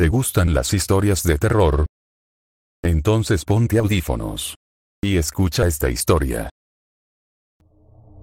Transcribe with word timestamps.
¿Te 0.00 0.08
gustan 0.08 0.54
las 0.54 0.72
historias 0.72 1.24
de 1.24 1.36
terror? 1.36 1.84
Entonces 2.82 3.44
ponte 3.44 3.76
audífonos. 3.76 4.54
Y 5.04 5.18
escucha 5.18 5.66
esta 5.66 5.90
historia. 5.90 6.48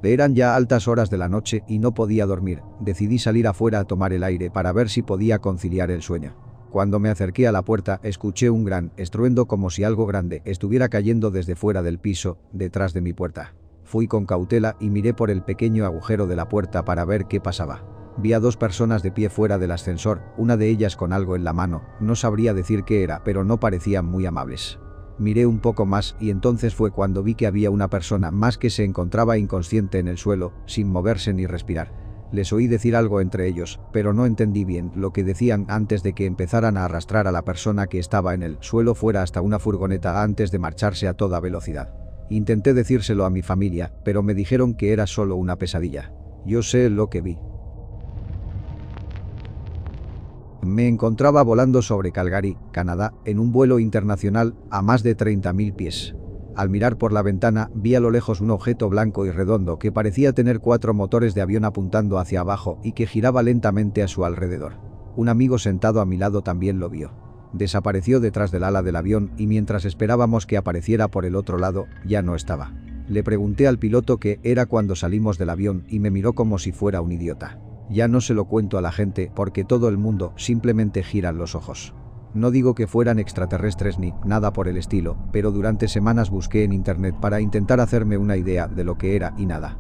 Eran 0.02 0.34
ya 0.34 0.56
altas 0.56 0.88
horas 0.88 1.12
de 1.12 1.20
la 1.20 1.30
noche 1.30 1.62
y 1.68 1.78
no 1.78 1.94
podía 1.94 2.26
dormir. 2.26 2.64
Decidí 2.80 3.20
salir 3.20 3.46
afuera 3.46 3.82
a 3.82 3.84
tomar 3.84 4.12
el 4.12 4.24
aire 4.24 4.50
para 4.50 4.72
ver 4.72 4.90
si 4.90 5.04
podía 5.04 5.38
conciliar 5.38 5.92
el 5.92 6.02
sueño. 6.02 6.36
Cuando 6.72 6.98
me 6.98 7.10
acerqué 7.10 7.48
a 7.48 7.52
la 7.52 7.62
puerta, 7.62 8.00
escuché 8.02 8.50
un 8.50 8.66
gran 8.66 8.92
estruendo 8.98 9.46
como 9.46 9.70
si 9.70 9.84
algo 9.84 10.08
grande 10.08 10.42
estuviera 10.46 10.90
cayendo 10.90 11.30
desde 11.30 11.56
fuera 11.56 11.84
del 11.84 12.00
piso, 12.00 12.40
detrás 12.54 12.94
de 12.94 13.02
mi 13.02 13.14
puerta. 13.14 13.54
Fui 13.84 14.08
con 14.08 14.26
cautela 14.26 14.78
y 14.80 14.90
miré 14.90 15.14
por 15.14 15.30
el 15.30 15.44
pequeño 15.44 15.86
agujero 15.86 16.26
de 16.26 16.38
la 16.38 16.50
puerta 16.50 16.84
para 16.86 17.06
ver 17.06 17.28
qué 17.28 17.40
pasaba. 17.40 17.84
Vi 18.18 18.34
a 18.34 18.40
dos 18.40 18.58
personas 18.58 19.04
de 19.04 19.12
pie 19.12 19.30
fuera 19.30 19.60
del 19.60 19.72
ascensor, 19.72 20.22
una 20.38 20.58
de 20.58 20.70
ellas 20.70 20.96
con 20.96 21.14
algo 21.14 21.36
en 21.36 21.44
la 21.44 21.54
mano, 21.54 21.84
no 22.00 22.16
sabría 22.16 22.54
decir 22.56 22.84
qué 22.84 23.04
era, 23.04 23.24
pero 23.24 23.44
no 23.44 23.60
parecían 23.60 24.06
muy 24.06 24.26
amables. 24.26 24.80
Miré 25.20 25.46
un 25.46 25.60
poco 25.60 25.86
más 25.86 26.16
y 26.20 26.32
entonces 26.32 26.76
fue 26.76 26.92
cuando 26.92 27.24
vi 27.24 27.36
que 27.36 27.48
había 27.48 27.72
una 27.72 27.90
persona 27.90 28.32
más 28.32 28.58
que 28.58 28.70
se 28.70 28.84
encontraba 28.84 29.38
inconsciente 29.38 30.00
en 30.00 30.08
el 30.08 30.18
suelo, 30.18 30.54
sin 30.66 30.90
moverse 30.90 31.34
ni 31.34 31.46
respirar. 31.46 31.92
Les 32.32 32.52
oí 32.52 32.68
decir 32.68 32.96
algo 32.96 33.22
entre 33.22 33.48
ellos, 33.48 33.80
pero 33.94 34.14
no 34.14 34.26
entendí 34.26 34.66
bien 34.66 34.92
lo 34.96 35.14
que 35.14 35.24
decían 35.24 35.66
antes 35.70 36.04
de 36.04 36.14
que 36.14 36.26
empezaran 36.26 36.76
a 36.76 36.86
arrastrar 36.86 37.28
a 37.28 37.32
la 37.32 37.44
persona 37.44 37.88
que 37.88 38.00
estaba 38.00 38.34
en 38.34 38.44
el 38.44 38.58
suelo 38.60 38.96
fuera 38.96 39.22
hasta 39.22 39.42
una 39.42 39.60
furgoneta 39.60 40.22
antes 40.22 40.52
de 40.52 40.60
marcharse 40.60 41.08
a 41.08 41.14
toda 41.14 41.40
velocidad. 41.40 41.94
Intenté 42.30 42.74
decírselo 42.74 43.26
a 43.26 43.30
mi 43.30 43.42
familia, 43.42 43.94
pero 44.04 44.24
me 44.24 44.34
dijeron 44.34 44.74
que 44.74 44.92
era 44.92 45.08
solo 45.08 45.36
una 45.36 45.56
pesadilla. 45.56 46.12
Yo 46.46 46.62
sé 46.64 46.90
lo 46.90 47.10
que 47.10 47.22
vi. 47.22 47.38
Me 50.62 50.88
encontraba 50.88 51.44
volando 51.44 51.82
sobre 51.82 52.12
Calgary, 52.12 52.58
Canadá, 52.72 53.14
en 53.26 53.40
un 53.40 53.52
vuelo 53.52 53.80
internacional 53.80 54.56
a 54.72 54.82
más 54.82 55.04
de 55.04 55.16
30.000 55.16 55.76
pies. 55.76 56.16
Al 56.56 56.72
mirar 56.72 56.98
por 56.98 57.14
la 57.14 57.22
ventana, 57.22 57.70
vi 57.76 57.94
a 57.94 58.00
lo 58.00 58.10
lejos 58.10 58.42
un 58.42 58.50
objeto 58.50 58.90
blanco 58.90 59.28
y 59.28 59.32
redondo 59.32 59.78
que 59.78 59.92
parecía 59.92 60.34
tener 60.34 60.60
cuatro 60.60 60.96
motores 60.96 61.36
de 61.36 61.42
avión 61.42 61.66
apuntando 61.66 62.18
hacia 62.18 62.40
abajo 62.40 62.80
y 62.84 62.94
que 62.94 63.06
giraba 63.06 63.44
lentamente 63.44 64.02
a 64.02 64.08
su 64.08 64.26
alrededor. 64.26 64.74
Un 65.16 65.30
amigo 65.30 65.60
sentado 65.60 66.02
a 66.02 66.06
mi 66.06 66.18
lado 66.18 66.42
también 66.42 66.80
lo 66.80 66.90
vio. 66.90 67.12
Desapareció 67.54 68.20
detrás 68.20 68.52
del 68.52 68.64
ala 68.64 68.82
del 68.82 68.96
avión 68.96 69.34
y 69.38 69.46
mientras 69.46 69.86
esperábamos 69.86 70.48
que 70.48 70.58
apareciera 70.58 71.10
por 71.10 71.26
el 71.26 71.36
otro 71.36 71.60
lado, 71.60 71.86
ya 72.06 72.24
no 72.24 72.34
estaba. 72.34 72.74
Le 73.08 73.24
pregunté 73.24 73.68
al 73.68 73.78
piloto 73.78 74.18
qué 74.18 74.40
era 74.44 74.66
cuando 74.66 74.96
salimos 74.96 75.38
del 75.38 75.52
avión 75.52 75.86
y 75.88 76.00
me 76.00 76.10
miró 76.10 76.34
como 76.34 76.58
si 76.58 76.72
fuera 76.72 77.02
un 77.02 77.12
idiota. 77.12 77.60
Ya 77.90 78.08
no 78.08 78.20
se 78.20 78.34
lo 78.34 78.46
cuento 78.46 78.78
a 78.78 78.82
la 78.82 78.92
gente 78.92 79.32
porque 79.34 79.64
todo 79.64 79.88
el 79.88 79.98
mundo 79.98 80.34
simplemente 80.36 81.04
giran 81.04 81.38
los 81.38 81.56
ojos. 81.56 81.94
No 82.34 82.52
digo 82.52 82.76
que 82.76 82.88
fueran 82.88 83.18
extraterrestres 83.18 83.98
ni 83.98 84.14
nada 84.26 84.52
por 84.52 84.68
el 84.68 84.78
estilo, 84.78 85.18
pero 85.32 85.52
durante 85.52 85.88
semanas 85.88 86.30
busqué 86.30 86.64
en 86.64 86.74
internet 86.74 87.16
para 87.20 87.40
intentar 87.40 87.80
hacerme 87.80 88.18
una 88.18 88.36
idea 88.36 88.68
de 88.68 88.84
lo 88.84 88.98
que 88.98 89.16
era 89.16 89.34
y 89.38 89.46
nada. 89.46 89.78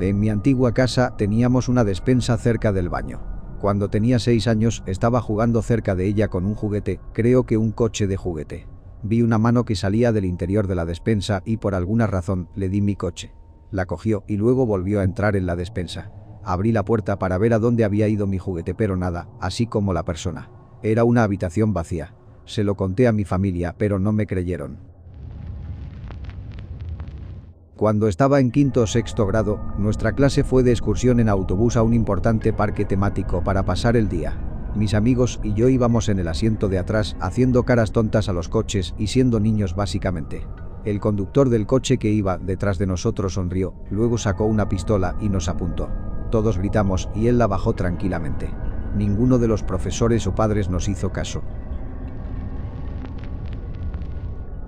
En 0.00 0.18
mi 0.18 0.28
antigua 0.28 0.72
casa 0.72 1.16
teníamos 1.16 1.68
una 1.68 1.84
despensa 1.84 2.36
cerca 2.36 2.72
del 2.72 2.88
baño. 2.88 3.20
Cuando 3.60 3.88
tenía 3.88 4.18
6 4.18 4.46
años 4.46 4.82
estaba 4.86 5.20
jugando 5.20 5.62
cerca 5.62 5.94
de 5.94 6.06
ella 6.06 6.28
con 6.28 6.44
un 6.44 6.54
juguete, 6.54 7.00
creo 7.12 7.44
que 7.44 7.56
un 7.56 7.72
coche 7.72 8.06
de 8.06 8.16
juguete. 8.16 8.66
Vi 9.02 9.22
una 9.22 9.38
mano 9.38 9.64
que 9.64 9.76
salía 9.76 10.12
del 10.12 10.24
interior 10.24 10.66
de 10.66 10.74
la 10.74 10.84
despensa 10.84 11.42
y 11.44 11.56
por 11.56 11.74
alguna 11.74 12.06
razón 12.06 12.48
le 12.54 12.68
di 12.68 12.80
mi 12.80 12.96
coche 12.96 13.32
la 13.74 13.86
cogió 13.86 14.22
y 14.28 14.36
luego 14.36 14.66
volvió 14.66 15.00
a 15.00 15.04
entrar 15.04 15.34
en 15.34 15.46
la 15.46 15.56
despensa. 15.56 16.12
Abrí 16.44 16.70
la 16.70 16.84
puerta 16.84 17.18
para 17.18 17.38
ver 17.38 17.52
a 17.52 17.58
dónde 17.58 17.84
había 17.84 18.06
ido 18.06 18.28
mi 18.28 18.38
juguete 18.38 18.72
pero 18.72 18.96
nada, 18.96 19.28
así 19.40 19.66
como 19.66 19.92
la 19.92 20.04
persona. 20.04 20.48
Era 20.82 21.02
una 21.02 21.24
habitación 21.24 21.72
vacía. 21.72 22.14
Se 22.44 22.62
lo 22.62 22.76
conté 22.76 23.08
a 23.08 23.12
mi 23.12 23.24
familia 23.24 23.74
pero 23.76 23.98
no 23.98 24.12
me 24.12 24.26
creyeron. 24.26 24.78
Cuando 27.74 28.06
estaba 28.06 28.38
en 28.38 28.52
quinto 28.52 28.82
o 28.82 28.86
sexto 28.86 29.26
grado, 29.26 29.60
nuestra 29.76 30.12
clase 30.12 30.44
fue 30.44 30.62
de 30.62 30.70
excursión 30.70 31.18
en 31.18 31.28
autobús 31.28 31.76
a 31.76 31.82
un 31.82 31.94
importante 31.94 32.52
parque 32.52 32.84
temático 32.84 33.42
para 33.42 33.64
pasar 33.64 33.96
el 33.96 34.08
día. 34.08 34.38
Mis 34.76 34.94
amigos 34.94 35.40
y 35.42 35.54
yo 35.54 35.68
íbamos 35.68 36.08
en 36.08 36.20
el 36.20 36.28
asiento 36.28 36.68
de 36.68 36.78
atrás 36.78 37.16
haciendo 37.20 37.64
caras 37.64 37.90
tontas 37.90 38.28
a 38.28 38.32
los 38.32 38.48
coches 38.48 38.94
y 38.98 39.08
siendo 39.08 39.40
niños 39.40 39.74
básicamente. 39.74 40.46
El 40.84 41.00
conductor 41.00 41.48
del 41.48 41.66
coche 41.66 41.96
que 41.96 42.10
iba 42.10 42.36
detrás 42.36 42.78
de 42.78 42.86
nosotros 42.86 43.34
sonrió, 43.34 43.74
luego 43.90 44.18
sacó 44.18 44.44
una 44.44 44.68
pistola 44.68 45.16
y 45.18 45.30
nos 45.30 45.48
apuntó. 45.48 45.88
Todos 46.30 46.58
gritamos 46.58 47.08
y 47.14 47.28
él 47.28 47.38
la 47.38 47.46
bajó 47.46 47.72
tranquilamente. 47.72 48.50
Ninguno 48.94 49.38
de 49.38 49.48
los 49.48 49.62
profesores 49.62 50.26
o 50.26 50.34
padres 50.34 50.68
nos 50.68 50.88
hizo 50.88 51.10
caso. 51.10 51.42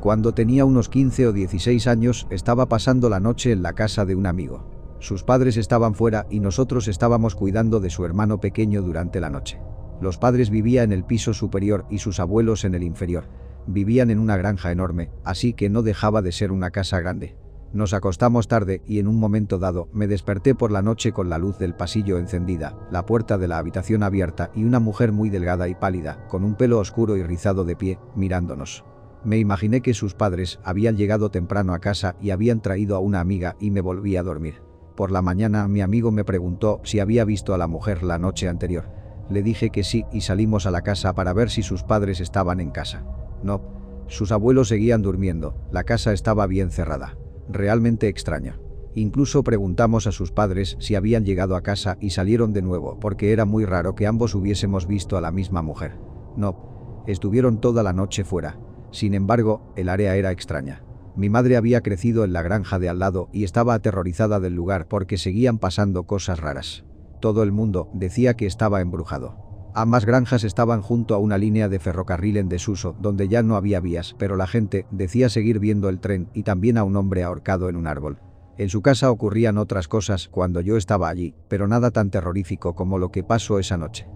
Cuando 0.01 0.33
tenía 0.33 0.65
unos 0.65 0.89
15 0.89 1.27
o 1.27 1.33
16 1.33 1.87
años, 1.87 2.27
estaba 2.31 2.67
pasando 2.67 3.11
la 3.11 3.21
noche 3.21 3.53
en 3.53 3.63
la 3.63 3.75
casa 3.75 4.07
de 4.07 4.15
un 4.15 4.27
amigo. 4.27 4.65
Sus 5.01 5.23
padres 5.23 5.59
estaban 5.59 5.95
fuera 5.95 6.27
y 6.31 6.41
nosotros 6.41 6.89
estábamos 6.89 7.35
cuidando 7.35 7.81
de 7.81 7.91
su 7.91 8.07
hermano 8.07 8.41
pequeño 8.41 8.81
durante 8.81 9.21
la 9.21 9.29
noche. 9.29 9.61
Los 10.01 10.17
padres 10.17 10.49
vivían 10.49 10.93
en 10.93 10.93
el 10.93 11.05
piso 11.05 11.35
superior 11.35 11.85
y 11.91 11.99
sus 11.99 12.21
abuelos 12.21 12.65
en 12.65 12.75
el 12.75 12.83
inferior. 12.83 13.25
Vivían 13.67 14.11
en 14.11 14.19
una 14.19 14.37
granja 14.37 14.71
enorme, 14.71 15.11
así 15.25 15.53
que 15.53 15.69
no 15.69 15.83
dejaba 15.83 16.23
de 16.23 16.33
ser 16.33 16.53
una 16.53 16.71
casa 16.71 17.01
grande. 17.01 17.37
Nos 17.73 17.93
acostamos 17.93 18.49
tarde 18.49 18.81
y 18.87 19.01
en 19.01 19.09
un 19.09 19.19
momento 19.19 19.59
dado 19.59 19.89
me 19.93 20.07
desperté 20.07 20.55
por 20.55 20.71
la 20.71 20.83
noche 20.83 21.13
con 21.13 21.29
la 21.29 21.37
luz 21.37 21.59
del 21.59 21.75
pasillo 21.75 22.19
encendida, 22.19 22.79
la 22.91 23.05
puerta 23.05 23.39
de 23.39 23.49
la 23.49 23.59
habitación 23.59 24.03
abierta 24.03 24.51
y 24.55 24.65
una 24.65 24.81
mujer 24.81 25.13
muy 25.13 25.31
delgada 25.31 25.69
y 25.69 25.75
pálida, 25.75 26.27
con 26.29 26.45
un 26.45 26.55
pelo 26.55 26.79
oscuro 26.79 27.17
y 27.17 27.23
rizado 27.23 27.65
de 27.65 27.77
pie, 27.77 27.99
mirándonos. 28.15 28.85
Me 29.25 29.39
imaginé 29.39 29.83
que 29.83 29.95
sus 29.95 30.15
padres 30.15 30.61
habían 30.63 30.97
llegado 30.97 31.31
temprano 31.31 31.75
a 31.75 31.81
casa 31.81 32.15
y 32.21 32.31
habían 32.31 32.63
traído 32.63 32.95
a 32.97 33.01
una 33.01 33.21
amiga 33.21 33.57
y 33.59 33.73
me 33.73 33.81
volví 33.81 34.17
a 34.17 34.23
dormir. 34.23 34.63
Por 34.95 35.11
la 35.11 35.21
mañana 35.21 35.67
mi 35.67 35.81
amigo 35.81 36.13
me 36.13 36.25
preguntó 36.25 36.81
si 36.85 37.01
había 37.01 37.25
visto 37.25 37.53
a 37.53 37.59
la 37.59 37.67
mujer 37.67 38.05
la 38.05 38.19
noche 38.19 38.49
anterior. 38.49 38.89
Le 39.29 39.43
dije 39.43 39.71
que 39.71 39.83
sí 39.83 40.05
y 40.13 40.21
salimos 40.21 40.67
a 40.67 40.71
la 40.71 40.83
casa 40.83 41.15
para 41.15 41.33
ver 41.33 41.51
si 41.51 41.63
sus 41.63 41.83
padres 41.83 42.21
estaban 42.21 42.61
en 42.61 42.71
casa. 42.71 43.05
No. 43.47 43.63
Sus 44.09 44.33
abuelos 44.33 44.69
seguían 44.69 45.03
durmiendo, 45.03 45.55
la 45.71 45.85
casa 45.85 46.13
estaba 46.13 46.49
bien 46.49 46.71
cerrada. 46.71 47.17
Realmente 47.49 48.09
extraña. 48.09 48.59
Incluso 48.97 49.45
preguntamos 49.45 50.09
a 50.09 50.13
sus 50.13 50.33
padres 50.33 50.77
si 50.81 50.97
habían 50.97 51.25
llegado 51.25 51.55
a 51.55 51.63
casa 51.63 51.97
y 52.01 52.11
salieron 52.11 52.53
de 52.53 52.63
nuevo 52.63 52.99
porque 52.99 53.33
era 53.33 53.45
muy 53.45 53.65
raro 53.65 53.95
que 53.95 54.07
ambos 54.09 54.35
hubiésemos 54.35 54.89
visto 54.89 55.17
a 55.17 55.21
la 55.21 55.31
misma 55.31 55.63
mujer. 55.63 55.97
No. 56.37 57.05
Estuvieron 57.07 57.61
toda 57.61 57.85
la 57.85 57.93
noche 57.93 58.25
fuera. 58.25 58.59
Sin 58.91 59.15
embargo, 59.15 59.73
el 59.77 59.89
área 59.89 60.17
era 60.17 60.33
extraña. 60.33 60.83
Mi 61.15 61.31
madre 61.31 61.57
había 61.57 61.83
crecido 61.83 62.25
en 62.25 62.33
la 62.33 62.43
granja 62.43 62.81
de 62.81 62.89
al 62.89 62.99
lado 62.99 63.29
y 63.33 63.45
estaba 63.45 63.75
aterrorizada 63.75 64.41
del 64.41 64.55
lugar 64.55 64.89
porque 64.89 65.19
seguían 65.19 65.59
pasando 65.59 66.03
cosas 66.03 66.41
raras. 66.41 66.85
Todo 67.21 67.45
el 67.45 67.53
mundo 67.53 67.91
decía 67.95 68.35
que 68.35 68.47
estaba 68.47 68.81
embrujado. 68.81 69.46
Ambas 69.79 70.07
granjas 70.07 70.43
estaban 70.43 70.81
junto 70.81 71.15
a 71.15 71.19
una 71.19 71.37
línea 71.37 71.69
de 71.69 71.79
ferrocarril 71.79 72.39
en 72.39 72.49
desuso, 72.49 72.97
donde 72.99 73.29
ya 73.29 73.43
no 73.43 73.57
había 73.57 73.79
vías, 73.79 74.17
pero 74.19 74.35
la 74.35 74.47
gente 74.47 74.87
decía 74.91 75.29
seguir 75.29 75.59
viendo 75.59 75.91
el 75.91 76.01
tren 76.01 76.31
y 76.33 76.45
también 76.45 76.79
a 76.79 76.83
un 76.83 76.97
hombre 76.97 77.23
ahorcado 77.23 77.69
en 77.69 77.77
un 77.77 77.87
árbol. 77.87 78.19
En 78.57 78.71
su 78.71 78.81
casa 78.81 79.11
ocurrían 79.11 79.59
otras 79.59 79.87
cosas 79.87 80.29
cuando 80.29 80.63
yo 80.63 80.79
estaba 80.79 81.11
allí, 81.11 81.35
pero 81.49 81.69
nada 81.69 81.91
tan 81.91 82.09
terrorífico 82.09 82.75
como 82.75 82.97
lo 82.97 83.11
que 83.11 83.23
pasó 83.23 83.59
esa 83.59 83.77
noche. 83.77 84.09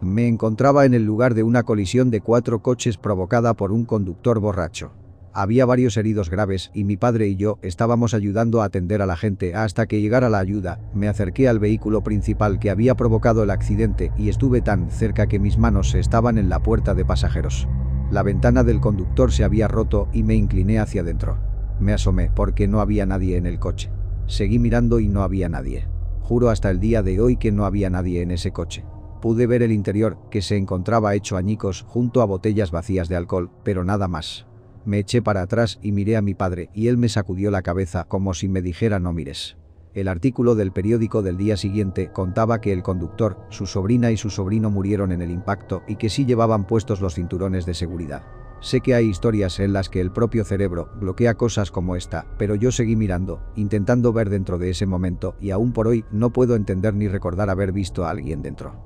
Me 0.00 0.26
encontraba 0.26 0.86
en 0.86 0.94
el 0.94 1.04
lugar 1.04 1.34
de 1.34 1.42
una 1.42 1.62
colisión 1.62 2.10
de 2.10 2.22
cuatro 2.22 2.62
coches 2.62 2.96
provocada 2.96 3.52
por 3.52 3.70
un 3.70 3.84
conductor 3.84 4.40
borracho. 4.40 4.92
Había 5.38 5.66
varios 5.66 5.98
heridos 5.98 6.30
graves 6.30 6.70
y 6.72 6.84
mi 6.84 6.96
padre 6.96 7.28
y 7.28 7.36
yo 7.36 7.58
estábamos 7.60 8.14
ayudando 8.14 8.62
a 8.62 8.64
atender 8.64 9.02
a 9.02 9.06
la 9.06 9.18
gente 9.18 9.54
hasta 9.54 9.84
que 9.84 10.00
llegara 10.00 10.30
la 10.30 10.38
ayuda. 10.38 10.80
Me 10.94 11.08
acerqué 11.08 11.46
al 11.46 11.58
vehículo 11.58 12.02
principal 12.02 12.58
que 12.58 12.70
había 12.70 12.94
provocado 12.94 13.42
el 13.42 13.50
accidente 13.50 14.12
y 14.16 14.30
estuve 14.30 14.62
tan 14.62 14.90
cerca 14.90 15.26
que 15.26 15.38
mis 15.38 15.58
manos 15.58 15.94
estaban 15.94 16.38
en 16.38 16.48
la 16.48 16.62
puerta 16.62 16.94
de 16.94 17.04
pasajeros. 17.04 17.68
La 18.10 18.22
ventana 18.22 18.64
del 18.64 18.80
conductor 18.80 19.30
se 19.30 19.44
había 19.44 19.68
roto 19.68 20.08
y 20.10 20.22
me 20.22 20.34
incliné 20.34 20.78
hacia 20.78 21.02
adentro. 21.02 21.36
Me 21.80 21.92
asomé 21.92 22.30
porque 22.34 22.66
no 22.66 22.80
había 22.80 23.04
nadie 23.04 23.36
en 23.36 23.44
el 23.44 23.58
coche. 23.58 23.90
Seguí 24.24 24.58
mirando 24.58 25.00
y 25.00 25.08
no 25.08 25.22
había 25.22 25.50
nadie. 25.50 25.86
Juro 26.22 26.48
hasta 26.48 26.70
el 26.70 26.80
día 26.80 27.02
de 27.02 27.20
hoy 27.20 27.36
que 27.36 27.52
no 27.52 27.66
había 27.66 27.90
nadie 27.90 28.22
en 28.22 28.30
ese 28.30 28.52
coche. 28.52 28.86
Pude 29.20 29.46
ver 29.46 29.62
el 29.62 29.72
interior, 29.72 30.16
que 30.30 30.40
se 30.40 30.56
encontraba 30.56 31.14
hecho 31.14 31.36
añicos 31.36 31.84
junto 31.86 32.22
a 32.22 32.24
botellas 32.24 32.70
vacías 32.70 33.10
de 33.10 33.16
alcohol, 33.16 33.50
pero 33.64 33.84
nada 33.84 34.08
más. 34.08 34.46
Me 34.86 35.00
eché 35.00 35.20
para 35.20 35.42
atrás 35.42 35.80
y 35.82 35.90
miré 35.90 36.16
a 36.16 36.22
mi 36.22 36.34
padre 36.34 36.70
y 36.72 36.86
él 36.86 36.96
me 36.96 37.08
sacudió 37.08 37.50
la 37.50 37.62
cabeza 37.62 38.04
como 38.04 38.34
si 38.34 38.48
me 38.48 38.62
dijera 38.62 39.00
no 39.00 39.12
mires. 39.12 39.56
El 39.94 40.06
artículo 40.06 40.54
del 40.54 40.70
periódico 40.70 41.22
del 41.22 41.36
día 41.36 41.56
siguiente 41.56 42.12
contaba 42.12 42.60
que 42.60 42.72
el 42.72 42.84
conductor, 42.84 43.36
su 43.50 43.66
sobrina 43.66 44.12
y 44.12 44.16
su 44.16 44.30
sobrino 44.30 44.70
murieron 44.70 45.10
en 45.10 45.22
el 45.22 45.32
impacto 45.32 45.82
y 45.88 45.96
que 45.96 46.08
sí 46.08 46.24
llevaban 46.24 46.68
puestos 46.68 47.00
los 47.00 47.14
cinturones 47.14 47.66
de 47.66 47.74
seguridad. 47.74 48.22
Sé 48.60 48.80
que 48.80 48.94
hay 48.94 49.06
historias 49.08 49.58
en 49.58 49.72
las 49.72 49.88
que 49.88 50.00
el 50.00 50.12
propio 50.12 50.44
cerebro 50.44 50.88
bloquea 51.00 51.34
cosas 51.34 51.72
como 51.72 51.96
esta, 51.96 52.24
pero 52.38 52.54
yo 52.54 52.70
seguí 52.70 52.94
mirando, 52.94 53.42
intentando 53.56 54.12
ver 54.12 54.30
dentro 54.30 54.56
de 54.56 54.70
ese 54.70 54.86
momento 54.86 55.34
y 55.40 55.50
aún 55.50 55.72
por 55.72 55.88
hoy 55.88 56.04
no 56.12 56.30
puedo 56.30 56.54
entender 56.54 56.94
ni 56.94 57.08
recordar 57.08 57.50
haber 57.50 57.72
visto 57.72 58.06
a 58.06 58.10
alguien 58.10 58.40
dentro. 58.40 58.85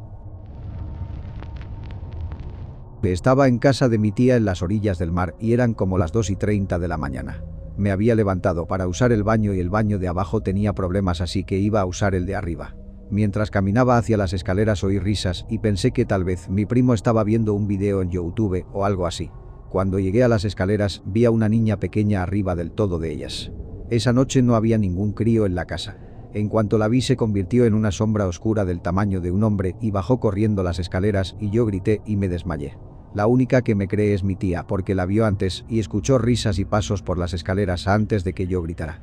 Estaba 3.02 3.48
en 3.48 3.58
casa 3.58 3.88
de 3.88 3.98
mi 3.98 4.12
tía 4.12 4.36
en 4.36 4.44
las 4.44 4.62
orillas 4.62 4.98
del 4.98 5.10
mar 5.10 5.34
y 5.40 5.52
eran 5.54 5.72
como 5.72 5.96
las 5.96 6.12
2 6.12 6.30
y 6.30 6.36
30 6.36 6.78
de 6.78 6.86
la 6.86 6.98
mañana. 6.98 7.42
Me 7.78 7.90
había 7.90 8.14
levantado 8.14 8.66
para 8.66 8.86
usar 8.86 9.10
el 9.10 9.22
baño 9.22 9.54
y 9.54 9.60
el 9.60 9.70
baño 9.70 9.98
de 9.98 10.06
abajo 10.06 10.42
tenía 10.42 10.74
problemas 10.74 11.22
así 11.22 11.44
que 11.44 11.58
iba 11.58 11.80
a 11.80 11.86
usar 11.86 12.14
el 12.14 12.26
de 12.26 12.36
arriba. 12.36 12.76
Mientras 13.10 13.50
caminaba 13.50 13.96
hacia 13.96 14.18
las 14.18 14.34
escaleras 14.34 14.84
oí 14.84 14.98
risas 14.98 15.46
y 15.48 15.58
pensé 15.58 15.92
que 15.92 16.04
tal 16.04 16.24
vez 16.24 16.50
mi 16.50 16.66
primo 16.66 16.92
estaba 16.92 17.24
viendo 17.24 17.54
un 17.54 17.66
video 17.66 18.02
en 18.02 18.10
YouTube 18.10 18.66
o 18.72 18.84
algo 18.84 19.06
así. 19.06 19.30
Cuando 19.70 19.98
llegué 19.98 20.22
a 20.22 20.28
las 20.28 20.44
escaleras 20.44 21.02
vi 21.06 21.24
a 21.24 21.30
una 21.30 21.48
niña 21.48 21.80
pequeña 21.80 22.22
arriba 22.22 22.54
del 22.54 22.70
todo 22.70 22.98
de 22.98 23.12
ellas. 23.12 23.50
Esa 23.88 24.12
noche 24.12 24.42
no 24.42 24.56
había 24.56 24.76
ningún 24.76 25.12
crío 25.12 25.46
en 25.46 25.54
la 25.54 25.64
casa. 25.64 25.96
En 26.34 26.48
cuanto 26.48 26.76
la 26.76 26.86
vi 26.86 27.00
se 27.00 27.16
convirtió 27.16 27.64
en 27.64 27.72
una 27.72 27.92
sombra 27.92 28.26
oscura 28.26 28.66
del 28.66 28.82
tamaño 28.82 29.22
de 29.22 29.30
un 29.32 29.42
hombre 29.42 29.74
y 29.80 29.90
bajó 29.90 30.20
corriendo 30.20 30.62
las 30.62 30.78
escaleras 30.78 31.34
y 31.40 31.50
yo 31.50 31.64
grité 31.64 32.02
y 32.04 32.16
me 32.16 32.28
desmayé. 32.28 32.76
La 33.14 33.26
única 33.26 33.62
que 33.62 33.74
me 33.74 33.88
cree 33.88 34.14
es 34.14 34.22
mi 34.22 34.36
tía 34.36 34.66
porque 34.66 34.94
la 34.94 35.06
vio 35.06 35.26
antes 35.26 35.64
y 35.68 35.80
escuchó 35.80 36.18
risas 36.18 36.58
y 36.58 36.64
pasos 36.64 37.02
por 37.02 37.18
las 37.18 37.34
escaleras 37.34 37.88
antes 37.88 38.22
de 38.22 38.32
que 38.34 38.46
yo 38.46 38.62
gritara. 38.62 39.00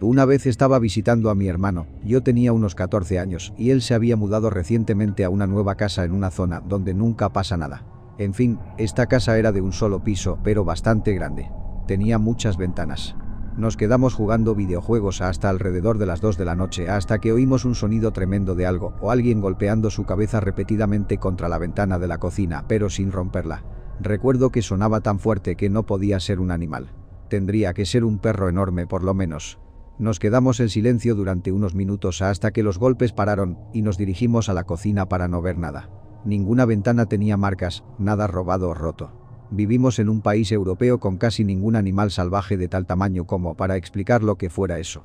Una 0.00 0.24
vez 0.24 0.46
estaba 0.46 0.78
visitando 0.78 1.28
a 1.28 1.34
mi 1.34 1.48
hermano, 1.48 1.86
yo 2.04 2.22
tenía 2.22 2.52
unos 2.52 2.74
14 2.74 3.18
años 3.18 3.52
y 3.58 3.70
él 3.70 3.82
se 3.82 3.94
había 3.94 4.16
mudado 4.16 4.48
recientemente 4.48 5.24
a 5.24 5.30
una 5.30 5.46
nueva 5.46 5.74
casa 5.74 6.04
en 6.04 6.12
una 6.12 6.30
zona 6.30 6.60
donde 6.60 6.94
nunca 6.94 7.32
pasa 7.32 7.56
nada. 7.56 7.84
En 8.16 8.34
fin, 8.34 8.58
esta 8.78 9.06
casa 9.06 9.38
era 9.38 9.52
de 9.52 9.60
un 9.60 9.72
solo 9.72 10.02
piso 10.04 10.38
pero 10.44 10.64
bastante 10.64 11.12
grande. 11.14 11.50
Tenía 11.86 12.18
muchas 12.18 12.56
ventanas. 12.56 13.16
Nos 13.58 13.76
quedamos 13.76 14.14
jugando 14.14 14.54
videojuegos 14.54 15.20
hasta 15.20 15.50
alrededor 15.50 15.98
de 15.98 16.06
las 16.06 16.20
2 16.20 16.38
de 16.38 16.44
la 16.44 16.54
noche 16.54 16.88
hasta 16.88 17.18
que 17.18 17.32
oímos 17.32 17.64
un 17.64 17.74
sonido 17.74 18.12
tremendo 18.12 18.54
de 18.54 18.66
algo 18.66 18.94
o 19.00 19.10
alguien 19.10 19.40
golpeando 19.40 19.90
su 19.90 20.04
cabeza 20.04 20.38
repetidamente 20.38 21.18
contra 21.18 21.48
la 21.48 21.58
ventana 21.58 21.98
de 21.98 22.06
la 22.06 22.18
cocina 22.18 22.66
pero 22.68 22.88
sin 22.88 23.10
romperla. 23.10 23.64
Recuerdo 24.00 24.50
que 24.50 24.62
sonaba 24.62 25.00
tan 25.00 25.18
fuerte 25.18 25.56
que 25.56 25.70
no 25.70 25.82
podía 25.86 26.20
ser 26.20 26.38
un 26.38 26.52
animal. 26.52 26.92
Tendría 27.28 27.74
que 27.74 27.84
ser 27.84 28.04
un 28.04 28.20
perro 28.20 28.48
enorme 28.48 28.86
por 28.86 29.02
lo 29.02 29.12
menos. 29.12 29.58
Nos 29.98 30.20
quedamos 30.20 30.60
en 30.60 30.68
silencio 30.68 31.16
durante 31.16 31.50
unos 31.50 31.74
minutos 31.74 32.22
hasta 32.22 32.52
que 32.52 32.62
los 32.62 32.78
golpes 32.78 33.12
pararon 33.12 33.58
y 33.74 33.82
nos 33.82 33.98
dirigimos 33.98 34.48
a 34.48 34.54
la 34.54 34.62
cocina 34.62 35.08
para 35.08 35.26
no 35.26 35.42
ver 35.42 35.58
nada. 35.58 35.90
Ninguna 36.24 36.64
ventana 36.64 37.06
tenía 37.06 37.36
marcas, 37.36 37.82
nada 37.98 38.28
robado 38.28 38.68
o 38.68 38.74
roto. 38.74 39.27
Vivimos 39.50 39.98
en 39.98 40.08
un 40.08 40.20
país 40.20 40.52
europeo 40.52 41.00
con 41.00 41.16
casi 41.16 41.42
ningún 41.44 41.74
animal 41.74 42.10
salvaje 42.10 42.56
de 42.56 42.68
tal 42.68 42.84
tamaño 42.84 43.26
como 43.26 43.54
para 43.54 43.76
explicar 43.76 44.22
lo 44.22 44.36
que 44.36 44.50
fuera 44.50 44.78
eso. 44.78 45.04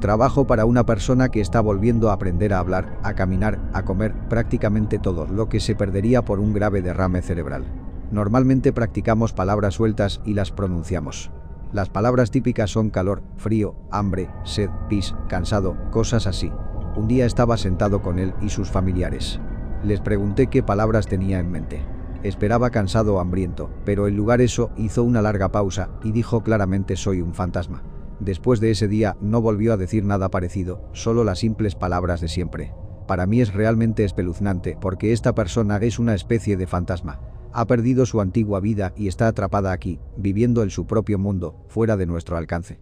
Trabajo 0.00 0.46
para 0.46 0.64
una 0.64 0.86
persona 0.86 1.28
que 1.28 1.40
está 1.40 1.60
volviendo 1.60 2.10
a 2.10 2.14
aprender 2.14 2.54
a 2.54 2.58
hablar, 2.58 2.98
a 3.02 3.14
caminar, 3.14 3.60
a 3.74 3.84
comer, 3.84 4.14
prácticamente 4.28 4.98
todo 4.98 5.26
lo 5.26 5.48
que 5.48 5.60
se 5.60 5.74
perdería 5.74 6.24
por 6.24 6.40
un 6.40 6.54
grave 6.54 6.80
derrame 6.80 7.20
cerebral. 7.20 7.64
Normalmente 8.10 8.72
practicamos 8.72 9.32
palabras 9.34 9.74
sueltas 9.74 10.22
y 10.24 10.34
las 10.34 10.50
pronunciamos. 10.50 11.30
Las 11.72 11.90
palabras 11.90 12.30
típicas 12.30 12.70
son 12.70 12.90
calor, 12.90 13.22
frío, 13.36 13.76
hambre, 13.90 14.30
sed, 14.42 14.70
pis, 14.88 15.14
cansado, 15.28 15.76
cosas 15.90 16.26
así. 16.26 16.50
Un 16.96 17.06
día 17.06 17.26
estaba 17.26 17.56
sentado 17.56 18.02
con 18.02 18.18
él 18.18 18.34
y 18.40 18.48
sus 18.48 18.70
familiares. 18.70 19.38
Les 19.82 20.00
pregunté 20.00 20.48
qué 20.48 20.62
palabras 20.62 21.06
tenía 21.06 21.38
en 21.38 21.50
mente. 21.50 21.82
Esperaba 22.22 22.68
cansado 22.68 23.14
o 23.14 23.20
hambriento, 23.20 23.70
pero 23.86 24.08
en 24.08 24.16
lugar 24.16 24.42
eso 24.42 24.70
hizo 24.76 25.02
una 25.04 25.22
larga 25.22 25.52
pausa 25.52 25.88
y 26.04 26.12
dijo 26.12 26.42
claramente 26.42 26.96
soy 26.96 27.22
un 27.22 27.32
fantasma. 27.32 27.82
Después 28.20 28.60
de 28.60 28.70
ese 28.70 28.88
día 28.88 29.16
no 29.22 29.40
volvió 29.40 29.72
a 29.72 29.78
decir 29.78 30.04
nada 30.04 30.30
parecido, 30.30 30.82
solo 30.92 31.24
las 31.24 31.38
simples 31.38 31.74
palabras 31.74 32.20
de 32.20 32.28
siempre. 32.28 32.74
Para 33.06 33.26
mí 33.26 33.40
es 33.40 33.54
realmente 33.54 34.04
espeluznante 34.04 34.76
porque 34.78 35.14
esta 35.14 35.34
persona 35.34 35.78
es 35.78 35.98
una 35.98 36.14
especie 36.14 36.58
de 36.58 36.66
fantasma. 36.66 37.20
Ha 37.54 37.66
perdido 37.66 38.04
su 38.04 38.20
antigua 38.20 38.60
vida 38.60 38.92
y 38.96 39.08
está 39.08 39.28
atrapada 39.28 39.72
aquí, 39.72 39.98
viviendo 40.18 40.62
en 40.62 40.68
su 40.68 40.86
propio 40.86 41.18
mundo, 41.18 41.64
fuera 41.68 41.96
de 41.96 42.04
nuestro 42.04 42.36
alcance. 42.36 42.78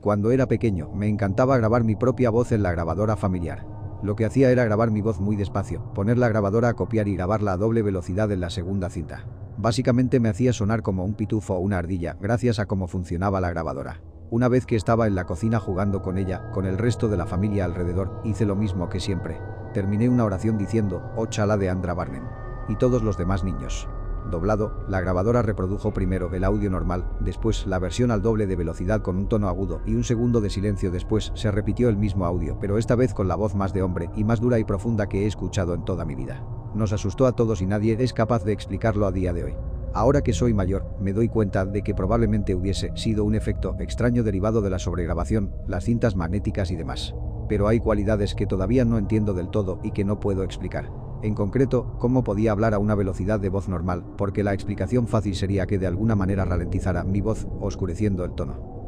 Cuando 0.00 0.32
era 0.32 0.46
pequeño, 0.46 0.90
me 0.92 1.06
encantaba 1.06 1.56
grabar 1.56 1.84
mi 1.84 1.94
propia 1.94 2.30
voz 2.30 2.50
en 2.50 2.64
la 2.64 2.72
grabadora 2.72 3.16
familiar. 3.16 3.77
Lo 4.02 4.14
que 4.14 4.24
hacía 4.24 4.50
era 4.50 4.64
grabar 4.64 4.90
mi 4.90 5.00
voz 5.00 5.20
muy 5.20 5.34
despacio, 5.34 5.92
poner 5.92 6.18
la 6.18 6.28
grabadora 6.28 6.68
a 6.68 6.74
copiar 6.74 7.08
y 7.08 7.16
grabarla 7.16 7.52
a 7.52 7.56
doble 7.56 7.82
velocidad 7.82 8.30
en 8.30 8.40
la 8.40 8.50
segunda 8.50 8.90
cinta. 8.90 9.24
Básicamente 9.56 10.20
me 10.20 10.28
hacía 10.28 10.52
sonar 10.52 10.82
como 10.82 11.04
un 11.04 11.14
pitufo 11.14 11.54
o 11.54 11.58
una 11.58 11.78
ardilla, 11.78 12.16
gracias 12.20 12.60
a 12.60 12.66
cómo 12.66 12.86
funcionaba 12.86 13.40
la 13.40 13.50
grabadora. 13.50 14.00
Una 14.30 14.46
vez 14.48 14.66
que 14.66 14.76
estaba 14.76 15.06
en 15.06 15.14
la 15.14 15.24
cocina 15.24 15.58
jugando 15.58 16.02
con 16.02 16.16
ella, 16.16 16.50
con 16.52 16.64
el 16.66 16.78
resto 16.78 17.08
de 17.08 17.16
la 17.16 17.26
familia 17.26 17.64
alrededor, 17.64 18.20
hice 18.24 18.46
lo 18.46 18.54
mismo 18.54 18.88
que 18.88 19.00
siempre. 19.00 19.40
Terminé 19.72 20.08
una 20.08 20.24
oración 20.24 20.58
diciendo, 20.58 21.10
Ochala 21.16 21.56
de 21.56 21.70
Andra 21.70 21.94
Barnen. 21.94 22.24
Y 22.68 22.76
todos 22.76 23.02
los 23.02 23.16
demás 23.16 23.42
niños. 23.42 23.88
Doblado, 24.30 24.84
la 24.88 25.00
grabadora 25.00 25.42
reprodujo 25.42 25.92
primero 25.92 26.30
el 26.34 26.44
audio 26.44 26.70
normal, 26.70 27.04
después 27.20 27.66
la 27.66 27.78
versión 27.78 28.10
al 28.10 28.20
doble 28.20 28.46
de 28.46 28.56
velocidad 28.56 29.00
con 29.00 29.16
un 29.16 29.28
tono 29.28 29.48
agudo 29.48 29.80
y 29.86 29.94
un 29.94 30.04
segundo 30.04 30.40
de 30.40 30.50
silencio 30.50 30.90
después 30.90 31.32
se 31.34 31.50
repitió 31.50 31.88
el 31.88 31.96
mismo 31.96 32.26
audio, 32.26 32.58
pero 32.60 32.76
esta 32.76 32.94
vez 32.94 33.14
con 33.14 33.26
la 33.26 33.36
voz 33.36 33.54
más 33.54 33.72
de 33.72 33.82
hombre 33.82 34.10
y 34.16 34.24
más 34.24 34.40
dura 34.40 34.58
y 34.58 34.64
profunda 34.64 35.08
que 35.08 35.24
he 35.24 35.26
escuchado 35.26 35.72
en 35.72 35.84
toda 35.84 36.04
mi 36.04 36.14
vida. 36.14 36.44
Nos 36.74 36.92
asustó 36.92 37.26
a 37.26 37.32
todos 37.32 37.62
y 37.62 37.66
nadie 37.66 37.96
es 37.98 38.12
capaz 38.12 38.44
de 38.44 38.52
explicarlo 38.52 39.06
a 39.06 39.12
día 39.12 39.32
de 39.32 39.44
hoy. 39.44 39.54
Ahora 39.94 40.22
que 40.22 40.34
soy 40.34 40.52
mayor, 40.52 40.84
me 41.00 41.14
doy 41.14 41.28
cuenta 41.28 41.64
de 41.64 41.82
que 41.82 41.94
probablemente 41.94 42.54
hubiese 42.54 42.92
sido 42.94 43.24
un 43.24 43.34
efecto 43.34 43.74
extraño 43.78 44.22
derivado 44.22 44.60
de 44.60 44.70
la 44.70 44.78
sobregrabación, 44.78 45.54
las 45.66 45.84
cintas 45.84 46.14
magnéticas 46.14 46.70
y 46.70 46.76
demás. 46.76 47.14
Pero 47.48 47.66
hay 47.66 47.80
cualidades 47.80 48.34
que 48.34 48.46
todavía 48.46 48.84
no 48.84 48.98
entiendo 48.98 49.32
del 49.32 49.48
todo 49.48 49.80
y 49.82 49.92
que 49.92 50.04
no 50.04 50.20
puedo 50.20 50.42
explicar. 50.42 51.07
En 51.22 51.34
concreto, 51.34 51.94
cómo 51.98 52.22
podía 52.22 52.52
hablar 52.52 52.74
a 52.74 52.78
una 52.78 52.94
velocidad 52.94 53.40
de 53.40 53.48
voz 53.48 53.68
normal, 53.68 54.04
porque 54.16 54.44
la 54.44 54.54
explicación 54.54 55.08
fácil 55.08 55.34
sería 55.34 55.66
que 55.66 55.78
de 55.78 55.88
alguna 55.88 56.14
manera 56.14 56.44
ralentizara 56.44 57.02
mi 57.02 57.20
voz, 57.20 57.48
oscureciendo 57.60 58.24
el 58.24 58.32
tono. 58.32 58.78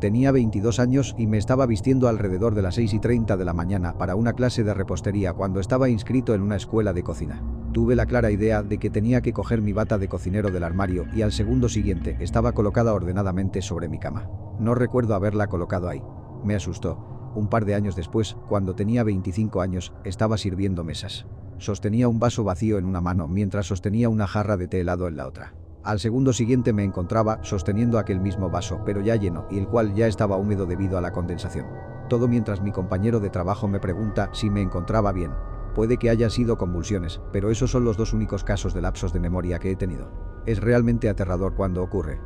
Tenía 0.00 0.32
22 0.32 0.80
años 0.80 1.14
y 1.16 1.26
me 1.26 1.38
estaba 1.38 1.64
vistiendo 1.64 2.08
alrededor 2.08 2.54
de 2.54 2.60
las 2.60 2.74
6 2.74 2.92
y 2.92 2.98
30 2.98 3.38
de 3.38 3.44
la 3.46 3.54
mañana 3.54 3.96
para 3.96 4.16
una 4.16 4.34
clase 4.34 4.62
de 4.62 4.74
repostería 4.74 5.32
cuando 5.32 5.60
estaba 5.60 5.88
inscrito 5.88 6.34
en 6.34 6.42
una 6.42 6.56
escuela 6.56 6.92
de 6.92 7.02
cocina. 7.02 7.42
Tuve 7.72 7.96
la 7.96 8.04
clara 8.04 8.30
idea 8.30 8.62
de 8.62 8.76
que 8.76 8.90
tenía 8.90 9.22
que 9.22 9.32
coger 9.32 9.62
mi 9.62 9.72
bata 9.72 9.96
de 9.96 10.08
cocinero 10.08 10.50
del 10.50 10.62
armario 10.62 11.06
y 11.14 11.22
al 11.22 11.32
segundo 11.32 11.70
siguiente 11.70 12.18
estaba 12.20 12.52
colocada 12.52 12.92
ordenadamente 12.92 13.62
sobre 13.62 13.88
mi 13.88 13.98
cama. 13.98 14.28
No 14.60 14.74
recuerdo 14.74 15.14
haberla 15.14 15.46
colocado 15.46 15.88
ahí. 15.88 16.02
Me 16.44 16.54
asustó, 16.54 17.13
un 17.34 17.48
par 17.48 17.64
de 17.64 17.74
años 17.74 17.96
después, 17.96 18.36
cuando 18.48 18.74
tenía 18.74 19.04
25 19.04 19.60
años, 19.60 19.92
estaba 20.04 20.38
sirviendo 20.38 20.84
mesas. 20.84 21.26
Sostenía 21.58 22.08
un 22.08 22.18
vaso 22.18 22.44
vacío 22.44 22.78
en 22.78 22.84
una 22.84 23.00
mano 23.00 23.28
mientras 23.28 23.66
sostenía 23.66 24.08
una 24.08 24.26
jarra 24.26 24.56
de 24.56 24.68
té 24.68 24.80
helado 24.80 25.08
en 25.08 25.16
la 25.16 25.26
otra. 25.26 25.54
Al 25.84 26.00
segundo 26.00 26.32
siguiente 26.32 26.72
me 26.72 26.82
encontraba 26.82 27.40
sosteniendo 27.42 27.98
aquel 27.98 28.18
mismo 28.18 28.48
vaso, 28.48 28.80
pero 28.86 29.02
ya 29.02 29.16
lleno, 29.16 29.46
y 29.50 29.58
el 29.58 29.68
cual 29.68 29.94
ya 29.94 30.06
estaba 30.06 30.36
húmedo 30.36 30.64
debido 30.64 30.96
a 30.96 31.02
la 31.02 31.12
condensación. 31.12 31.66
Todo 32.08 32.26
mientras 32.26 32.62
mi 32.62 32.72
compañero 32.72 33.20
de 33.20 33.30
trabajo 33.30 33.68
me 33.68 33.80
pregunta 33.80 34.30
si 34.32 34.48
me 34.48 34.62
encontraba 34.62 35.12
bien. 35.12 35.32
Puede 35.74 35.98
que 35.98 36.08
haya 36.08 36.30
sido 36.30 36.56
convulsiones, 36.56 37.20
pero 37.32 37.50
esos 37.50 37.70
son 37.70 37.84
los 37.84 37.96
dos 37.96 38.12
únicos 38.14 38.44
casos 38.44 38.72
de 38.72 38.80
lapsos 38.80 39.12
de 39.12 39.20
memoria 39.20 39.58
que 39.58 39.72
he 39.72 39.76
tenido. 39.76 40.10
Es 40.46 40.60
realmente 40.60 41.08
aterrador 41.08 41.54
cuando 41.54 41.82
ocurre. 41.82 42.18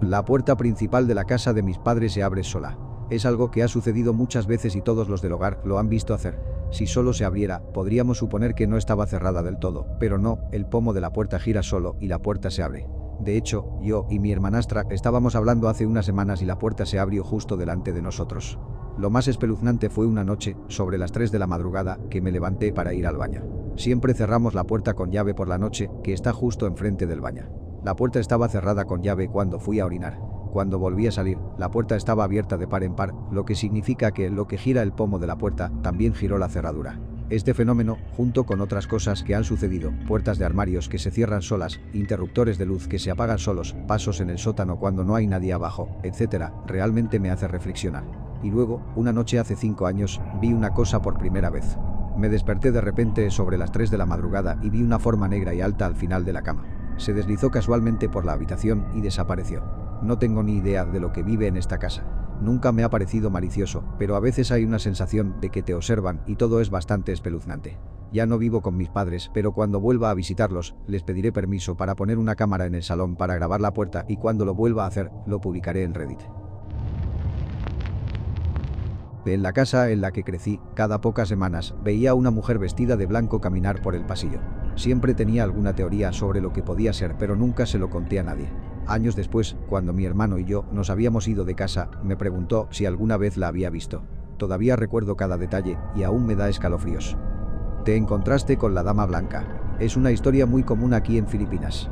La 0.00 0.24
puerta 0.24 0.56
principal 0.56 1.06
de 1.06 1.14
la 1.14 1.24
casa 1.24 1.52
de 1.52 1.62
mis 1.62 1.76
padres 1.76 2.14
se 2.14 2.22
abre 2.22 2.42
sola. 2.42 2.78
Es 3.10 3.26
algo 3.26 3.50
que 3.50 3.62
ha 3.62 3.68
sucedido 3.68 4.14
muchas 4.14 4.46
veces 4.46 4.74
y 4.74 4.80
todos 4.80 5.10
los 5.10 5.20
del 5.20 5.32
hogar 5.32 5.60
lo 5.62 5.78
han 5.78 5.90
visto 5.90 6.14
hacer. 6.14 6.40
Si 6.70 6.86
solo 6.86 7.12
se 7.12 7.26
abriera, 7.26 7.62
podríamos 7.74 8.16
suponer 8.16 8.54
que 8.54 8.66
no 8.66 8.78
estaba 8.78 9.06
cerrada 9.06 9.42
del 9.42 9.58
todo, 9.58 9.86
pero 9.98 10.16
no, 10.16 10.38
el 10.52 10.64
pomo 10.64 10.94
de 10.94 11.02
la 11.02 11.12
puerta 11.12 11.38
gira 11.38 11.62
solo 11.62 11.96
y 12.00 12.08
la 12.08 12.20
puerta 12.20 12.50
se 12.50 12.62
abre. 12.62 12.88
De 13.20 13.36
hecho, 13.36 13.78
yo 13.82 14.06
y 14.08 14.20
mi 14.20 14.32
hermanastra 14.32 14.86
estábamos 14.88 15.36
hablando 15.36 15.68
hace 15.68 15.84
unas 15.84 16.06
semanas 16.06 16.40
y 16.40 16.46
la 16.46 16.58
puerta 16.58 16.86
se 16.86 16.98
abrió 16.98 17.22
justo 17.22 17.58
delante 17.58 17.92
de 17.92 18.00
nosotros. 18.00 18.58
Lo 18.96 19.10
más 19.10 19.28
espeluznante 19.28 19.90
fue 19.90 20.06
una 20.06 20.24
noche, 20.24 20.56
sobre 20.68 20.96
las 20.96 21.12
3 21.12 21.30
de 21.30 21.38
la 21.38 21.46
madrugada, 21.46 21.98
que 22.08 22.22
me 22.22 22.32
levanté 22.32 22.72
para 22.72 22.94
ir 22.94 23.06
al 23.06 23.18
baño. 23.18 23.44
Siempre 23.76 24.14
cerramos 24.14 24.54
la 24.54 24.64
puerta 24.64 24.94
con 24.94 25.10
llave 25.10 25.34
por 25.34 25.48
la 25.48 25.58
noche, 25.58 25.90
que 26.02 26.14
está 26.14 26.32
justo 26.32 26.66
enfrente 26.66 27.06
del 27.06 27.20
baño. 27.20 27.69
La 27.82 27.96
puerta 27.96 28.20
estaba 28.20 28.48
cerrada 28.48 28.84
con 28.84 29.02
llave 29.02 29.28
cuando 29.28 29.58
fui 29.58 29.80
a 29.80 29.86
orinar. 29.86 30.18
Cuando 30.52 30.78
volví 30.78 31.06
a 31.06 31.12
salir, 31.12 31.38
la 31.56 31.70
puerta 31.70 31.96
estaba 31.96 32.24
abierta 32.24 32.58
de 32.58 32.66
par 32.66 32.82
en 32.82 32.94
par, 32.94 33.14
lo 33.30 33.44
que 33.44 33.54
significa 33.54 34.10
que 34.10 34.28
lo 34.28 34.46
que 34.46 34.58
gira 34.58 34.82
el 34.82 34.92
pomo 34.92 35.18
de 35.18 35.26
la 35.26 35.38
puerta 35.38 35.72
también 35.82 36.12
giró 36.12 36.38
la 36.38 36.48
cerradura. 36.48 37.00
Este 37.30 37.54
fenómeno, 37.54 37.96
junto 38.16 38.44
con 38.44 38.60
otras 38.60 38.86
cosas 38.86 39.22
que 39.22 39.34
han 39.34 39.44
sucedido, 39.44 39.92
puertas 40.08 40.36
de 40.36 40.44
armarios 40.44 40.88
que 40.88 40.98
se 40.98 41.10
cierran 41.10 41.40
solas, 41.40 41.80
interruptores 41.94 42.58
de 42.58 42.66
luz 42.66 42.86
que 42.86 42.98
se 42.98 43.10
apagan 43.10 43.38
solos, 43.38 43.76
pasos 43.86 44.20
en 44.20 44.28
el 44.28 44.38
sótano 44.38 44.78
cuando 44.78 45.04
no 45.04 45.14
hay 45.14 45.26
nadie 45.26 45.52
abajo, 45.52 45.88
etc., 46.02 46.50
realmente 46.66 47.20
me 47.20 47.30
hace 47.30 47.48
reflexionar. 47.48 48.04
Y 48.42 48.50
luego, 48.50 48.82
una 48.96 49.12
noche 49.12 49.38
hace 49.38 49.56
cinco 49.56 49.86
años, 49.86 50.20
vi 50.40 50.52
una 50.52 50.74
cosa 50.74 51.00
por 51.00 51.18
primera 51.18 51.48
vez. 51.48 51.78
Me 52.18 52.28
desperté 52.28 52.72
de 52.72 52.80
repente 52.80 53.30
sobre 53.30 53.56
las 53.56 53.70
3 53.72 53.90
de 53.90 53.98
la 53.98 54.06
madrugada 54.06 54.58
y 54.60 54.68
vi 54.68 54.82
una 54.82 54.98
forma 54.98 55.28
negra 55.28 55.54
y 55.54 55.60
alta 55.60 55.86
al 55.86 55.94
final 55.94 56.24
de 56.24 56.32
la 56.32 56.42
cama. 56.42 56.79
Se 57.00 57.14
deslizó 57.14 57.50
casualmente 57.50 58.10
por 58.10 58.26
la 58.26 58.34
habitación 58.34 58.86
y 58.92 59.00
desapareció. 59.00 59.62
No 60.02 60.18
tengo 60.18 60.42
ni 60.42 60.58
idea 60.58 60.84
de 60.84 61.00
lo 61.00 61.12
que 61.14 61.22
vive 61.22 61.46
en 61.46 61.56
esta 61.56 61.78
casa. 61.78 62.04
Nunca 62.42 62.72
me 62.72 62.84
ha 62.84 62.90
parecido 62.90 63.30
malicioso, 63.30 63.84
pero 63.98 64.16
a 64.16 64.20
veces 64.20 64.52
hay 64.52 64.66
una 64.66 64.78
sensación 64.78 65.40
de 65.40 65.48
que 65.48 65.62
te 65.62 65.72
observan 65.72 66.20
y 66.26 66.36
todo 66.36 66.60
es 66.60 66.68
bastante 66.68 67.12
espeluznante. 67.12 67.78
Ya 68.12 68.26
no 68.26 68.36
vivo 68.36 68.60
con 68.60 68.76
mis 68.76 68.90
padres, 68.90 69.30
pero 69.32 69.52
cuando 69.52 69.80
vuelva 69.80 70.10
a 70.10 70.14
visitarlos, 70.14 70.76
les 70.86 71.02
pediré 71.02 71.32
permiso 71.32 71.74
para 71.74 71.96
poner 71.96 72.18
una 72.18 72.34
cámara 72.34 72.66
en 72.66 72.74
el 72.74 72.82
salón 72.82 73.16
para 73.16 73.34
grabar 73.34 73.62
la 73.62 73.72
puerta 73.72 74.04
y 74.06 74.18
cuando 74.18 74.44
lo 74.44 74.54
vuelva 74.54 74.84
a 74.84 74.88
hacer, 74.88 75.10
lo 75.26 75.40
publicaré 75.40 75.84
en 75.84 75.94
Reddit. 75.94 76.20
En 79.24 79.42
la 79.42 79.54
casa 79.54 79.90
en 79.90 80.02
la 80.02 80.12
que 80.12 80.22
crecí, 80.22 80.60
cada 80.74 81.00
pocas 81.00 81.28
semanas, 81.28 81.74
veía 81.82 82.10
a 82.10 82.14
una 82.14 82.30
mujer 82.30 82.58
vestida 82.58 82.98
de 82.98 83.06
blanco 83.06 83.40
caminar 83.40 83.80
por 83.80 83.94
el 83.94 84.04
pasillo. 84.04 84.40
Siempre 84.80 85.12
tenía 85.12 85.44
alguna 85.44 85.74
teoría 85.74 86.10
sobre 86.10 86.40
lo 86.40 86.54
que 86.54 86.62
podía 86.62 86.94
ser, 86.94 87.18
pero 87.18 87.36
nunca 87.36 87.66
se 87.66 87.78
lo 87.78 87.90
conté 87.90 88.18
a 88.18 88.22
nadie. 88.22 88.48
Años 88.86 89.14
después, 89.14 89.54
cuando 89.68 89.92
mi 89.92 90.06
hermano 90.06 90.38
y 90.38 90.46
yo 90.46 90.64
nos 90.72 90.88
habíamos 90.88 91.28
ido 91.28 91.44
de 91.44 91.54
casa, 91.54 91.90
me 92.02 92.16
preguntó 92.16 92.66
si 92.70 92.86
alguna 92.86 93.18
vez 93.18 93.36
la 93.36 93.48
había 93.48 93.68
visto. 93.68 94.04
Todavía 94.38 94.76
recuerdo 94.76 95.18
cada 95.18 95.36
detalle 95.36 95.76
y 95.94 96.02
aún 96.02 96.24
me 96.24 96.34
da 96.34 96.48
escalofríos. 96.48 97.18
Te 97.84 97.94
encontraste 97.94 98.56
con 98.56 98.74
la 98.74 98.82
Dama 98.82 99.04
Blanca. 99.04 99.76
Es 99.78 99.98
una 99.98 100.12
historia 100.12 100.46
muy 100.46 100.62
común 100.62 100.94
aquí 100.94 101.18
en 101.18 101.26
Filipinas. 101.26 101.90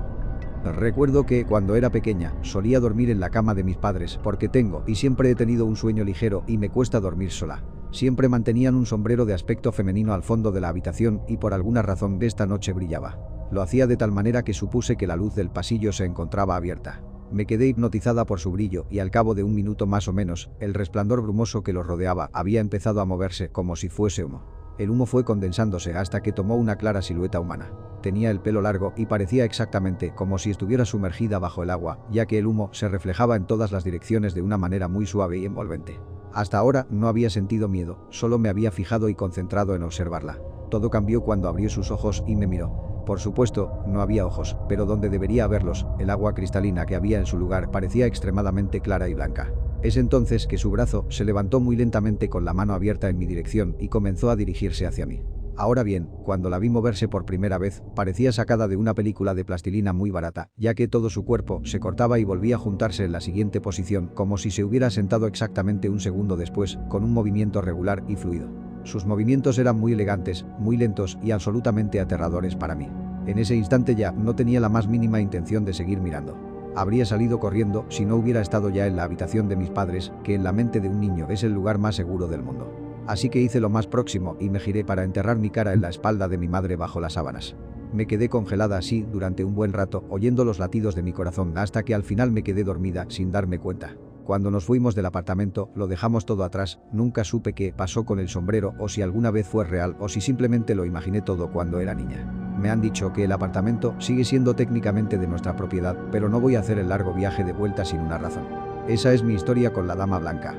Recuerdo 0.64 1.26
que, 1.26 1.44
cuando 1.44 1.76
era 1.76 1.90
pequeña, 1.90 2.32
solía 2.40 2.80
dormir 2.80 3.10
en 3.10 3.20
la 3.20 3.28
cama 3.28 3.54
de 3.54 3.64
mis 3.64 3.76
padres 3.76 4.18
porque 4.22 4.48
tengo 4.48 4.82
y 4.86 4.94
siempre 4.94 5.30
he 5.30 5.34
tenido 5.34 5.66
un 5.66 5.76
sueño 5.76 6.04
ligero 6.04 6.42
y 6.46 6.56
me 6.56 6.70
cuesta 6.70 7.00
dormir 7.00 7.32
sola. 7.32 7.62
Siempre 7.90 8.28
mantenían 8.28 8.74
un 8.74 8.86
sombrero 8.86 9.24
de 9.24 9.34
aspecto 9.34 9.72
femenino 9.72 10.12
al 10.12 10.22
fondo 10.22 10.52
de 10.52 10.60
la 10.60 10.68
habitación 10.68 11.22
y 11.26 11.38
por 11.38 11.54
alguna 11.54 11.82
razón 11.82 12.18
de 12.18 12.26
esta 12.26 12.46
noche 12.46 12.72
brillaba. 12.72 13.18
Lo 13.50 13.62
hacía 13.62 13.86
de 13.86 13.96
tal 13.96 14.12
manera 14.12 14.44
que 14.44 14.52
supuse 14.52 14.96
que 14.96 15.06
la 15.06 15.16
luz 15.16 15.34
del 15.34 15.50
pasillo 15.50 15.92
se 15.92 16.04
encontraba 16.04 16.56
abierta. 16.56 17.02
Me 17.32 17.46
quedé 17.46 17.66
hipnotizada 17.66 18.26
por 18.26 18.40
su 18.40 18.52
brillo 18.52 18.86
y 18.90 18.98
al 18.98 19.10
cabo 19.10 19.34
de 19.34 19.42
un 19.42 19.54
minuto 19.54 19.86
más 19.86 20.06
o 20.08 20.12
menos, 20.12 20.50
el 20.60 20.74
resplandor 20.74 21.22
brumoso 21.22 21.62
que 21.62 21.72
los 21.72 21.86
rodeaba 21.86 22.30
había 22.32 22.60
empezado 22.60 23.00
a 23.00 23.06
moverse 23.06 23.50
como 23.50 23.76
si 23.76 23.88
fuese 23.88 24.24
humo. 24.24 24.44
El 24.78 24.90
humo 24.90 25.06
fue 25.06 25.24
condensándose 25.24 25.94
hasta 25.94 26.22
que 26.22 26.32
tomó 26.32 26.56
una 26.56 26.76
clara 26.76 27.02
silueta 27.02 27.40
humana. 27.40 27.72
Tenía 28.02 28.30
el 28.30 28.40
pelo 28.40 28.62
largo 28.62 28.92
y 28.96 29.06
parecía 29.06 29.44
exactamente 29.44 30.14
como 30.14 30.38
si 30.38 30.50
estuviera 30.50 30.84
sumergida 30.84 31.38
bajo 31.38 31.62
el 31.62 31.70
agua, 31.70 32.06
ya 32.10 32.26
que 32.26 32.38
el 32.38 32.46
humo 32.46 32.70
se 32.72 32.88
reflejaba 32.88 33.36
en 33.36 33.46
todas 33.46 33.72
las 33.72 33.82
direcciones 33.82 34.34
de 34.34 34.42
una 34.42 34.56
manera 34.56 34.88
muy 34.88 35.04
suave 35.04 35.38
y 35.38 35.46
envolvente. 35.46 35.98
Hasta 36.38 36.56
ahora 36.56 36.86
no 36.88 37.08
había 37.08 37.30
sentido 37.30 37.66
miedo, 37.66 37.98
solo 38.10 38.38
me 38.38 38.48
había 38.48 38.70
fijado 38.70 39.08
y 39.08 39.16
concentrado 39.16 39.74
en 39.74 39.82
observarla. 39.82 40.38
Todo 40.70 40.88
cambió 40.88 41.22
cuando 41.22 41.48
abrió 41.48 41.68
sus 41.68 41.90
ojos 41.90 42.22
y 42.28 42.36
me 42.36 42.46
miró. 42.46 43.02
Por 43.06 43.18
supuesto, 43.18 43.82
no 43.88 44.02
había 44.02 44.24
ojos, 44.24 44.56
pero 44.68 44.86
donde 44.86 45.08
debería 45.08 45.42
haberlos, 45.42 45.84
el 45.98 46.10
agua 46.10 46.36
cristalina 46.36 46.86
que 46.86 46.94
había 46.94 47.18
en 47.18 47.26
su 47.26 47.40
lugar 47.40 47.72
parecía 47.72 48.06
extremadamente 48.06 48.80
clara 48.80 49.08
y 49.08 49.14
blanca. 49.14 49.52
Es 49.82 49.96
entonces 49.96 50.46
que 50.46 50.58
su 50.58 50.70
brazo 50.70 51.06
se 51.08 51.24
levantó 51.24 51.58
muy 51.58 51.74
lentamente 51.74 52.28
con 52.28 52.44
la 52.44 52.54
mano 52.54 52.72
abierta 52.72 53.08
en 53.08 53.18
mi 53.18 53.26
dirección 53.26 53.74
y 53.80 53.88
comenzó 53.88 54.30
a 54.30 54.36
dirigirse 54.36 54.86
hacia 54.86 55.06
mí. 55.06 55.24
Ahora 55.58 55.82
bien, 55.82 56.08
cuando 56.22 56.50
la 56.50 56.60
vi 56.60 56.70
moverse 56.70 57.08
por 57.08 57.24
primera 57.24 57.58
vez, 57.58 57.82
parecía 57.96 58.30
sacada 58.30 58.68
de 58.68 58.76
una 58.76 58.94
película 58.94 59.34
de 59.34 59.44
plastilina 59.44 59.92
muy 59.92 60.12
barata, 60.12 60.50
ya 60.56 60.74
que 60.74 60.86
todo 60.86 61.10
su 61.10 61.24
cuerpo 61.24 61.62
se 61.64 61.80
cortaba 61.80 62.20
y 62.20 62.24
volvía 62.24 62.54
a 62.54 62.60
juntarse 62.60 63.04
en 63.04 63.10
la 63.10 63.20
siguiente 63.20 63.60
posición, 63.60 64.06
como 64.14 64.38
si 64.38 64.52
se 64.52 64.62
hubiera 64.62 64.88
sentado 64.88 65.26
exactamente 65.26 65.88
un 65.88 65.98
segundo 65.98 66.36
después, 66.36 66.78
con 66.88 67.02
un 67.02 67.12
movimiento 67.12 67.60
regular 67.60 68.04
y 68.06 68.14
fluido. 68.14 68.48
Sus 68.84 69.04
movimientos 69.04 69.58
eran 69.58 69.80
muy 69.80 69.94
elegantes, 69.94 70.46
muy 70.60 70.76
lentos 70.76 71.18
y 71.24 71.32
absolutamente 71.32 71.98
aterradores 71.98 72.54
para 72.54 72.76
mí. 72.76 72.88
En 73.26 73.40
ese 73.40 73.56
instante 73.56 73.96
ya 73.96 74.12
no 74.12 74.36
tenía 74.36 74.60
la 74.60 74.68
más 74.68 74.86
mínima 74.86 75.20
intención 75.20 75.64
de 75.64 75.74
seguir 75.74 76.00
mirando. 76.00 76.38
Habría 76.76 77.04
salido 77.04 77.40
corriendo 77.40 77.84
si 77.88 78.04
no 78.04 78.14
hubiera 78.14 78.42
estado 78.42 78.70
ya 78.70 78.86
en 78.86 78.94
la 78.94 79.02
habitación 79.02 79.48
de 79.48 79.56
mis 79.56 79.70
padres, 79.70 80.12
que 80.22 80.36
en 80.36 80.44
la 80.44 80.52
mente 80.52 80.80
de 80.80 80.88
un 80.88 81.00
niño 81.00 81.26
es 81.30 81.42
el 81.42 81.52
lugar 81.52 81.78
más 81.78 81.96
seguro 81.96 82.28
del 82.28 82.44
mundo 82.44 82.87
así 83.08 83.30
que 83.30 83.40
hice 83.40 83.58
lo 83.58 83.70
más 83.70 83.88
próximo 83.88 84.36
y 84.38 84.50
me 84.50 84.60
giré 84.60 84.84
para 84.84 85.02
enterrar 85.02 85.38
mi 85.38 85.50
cara 85.50 85.72
en 85.72 85.80
la 85.80 85.88
espalda 85.88 86.28
de 86.28 86.38
mi 86.38 86.46
madre 86.46 86.76
bajo 86.76 87.00
las 87.00 87.14
sábanas. 87.14 87.56
Me 87.92 88.06
quedé 88.06 88.28
congelada 88.28 88.76
así 88.76 89.06
durante 89.10 89.44
un 89.44 89.54
buen 89.54 89.72
rato, 89.72 90.04
oyendo 90.10 90.44
los 90.44 90.58
latidos 90.58 90.94
de 90.94 91.02
mi 91.02 91.12
corazón 91.12 91.56
hasta 91.56 91.82
que 91.82 91.94
al 91.94 92.02
final 92.02 92.30
me 92.30 92.42
quedé 92.42 92.62
dormida 92.62 93.06
sin 93.08 93.32
darme 93.32 93.58
cuenta. 93.58 93.96
Cuando 94.24 94.50
nos 94.50 94.66
fuimos 94.66 94.94
del 94.94 95.06
apartamento, 95.06 95.70
lo 95.74 95.86
dejamos 95.86 96.26
todo 96.26 96.44
atrás, 96.44 96.80
nunca 96.92 97.24
supe 97.24 97.54
qué 97.54 97.72
pasó 97.72 98.04
con 98.04 98.20
el 98.20 98.28
sombrero 98.28 98.74
o 98.78 98.90
si 98.90 99.00
alguna 99.00 99.30
vez 99.30 99.48
fue 99.48 99.64
real 99.64 99.96
o 100.00 100.10
si 100.10 100.20
simplemente 100.20 100.74
lo 100.74 100.84
imaginé 100.84 101.22
todo 101.22 101.50
cuando 101.50 101.80
era 101.80 101.94
niña. 101.94 102.30
Me 102.60 102.68
han 102.68 102.82
dicho 102.82 103.10
que 103.14 103.24
el 103.24 103.32
apartamento 103.32 103.94
sigue 103.98 104.26
siendo 104.26 104.54
técnicamente 104.54 105.16
de 105.16 105.28
nuestra 105.28 105.56
propiedad, 105.56 105.96
pero 106.12 106.28
no 106.28 106.40
voy 106.40 106.56
a 106.56 106.60
hacer 106.60 106.78
el 106.78 106.90
largo 106.90 107.14
viaje 107.14 107.42
de 107.42 107.54
vuelta 107.54 107.86
sin 107.86 108.00
una 108.00 108.18
razón. 108.18 108.44
Esa 108.86 109.14
es 109.14 109.22
mi 109.22 109.32
historia 109.32 109.72
con 109.72 109.86
la 109.86 109.94
Dama 109.94 110.18
Blanca. 110.18 110.54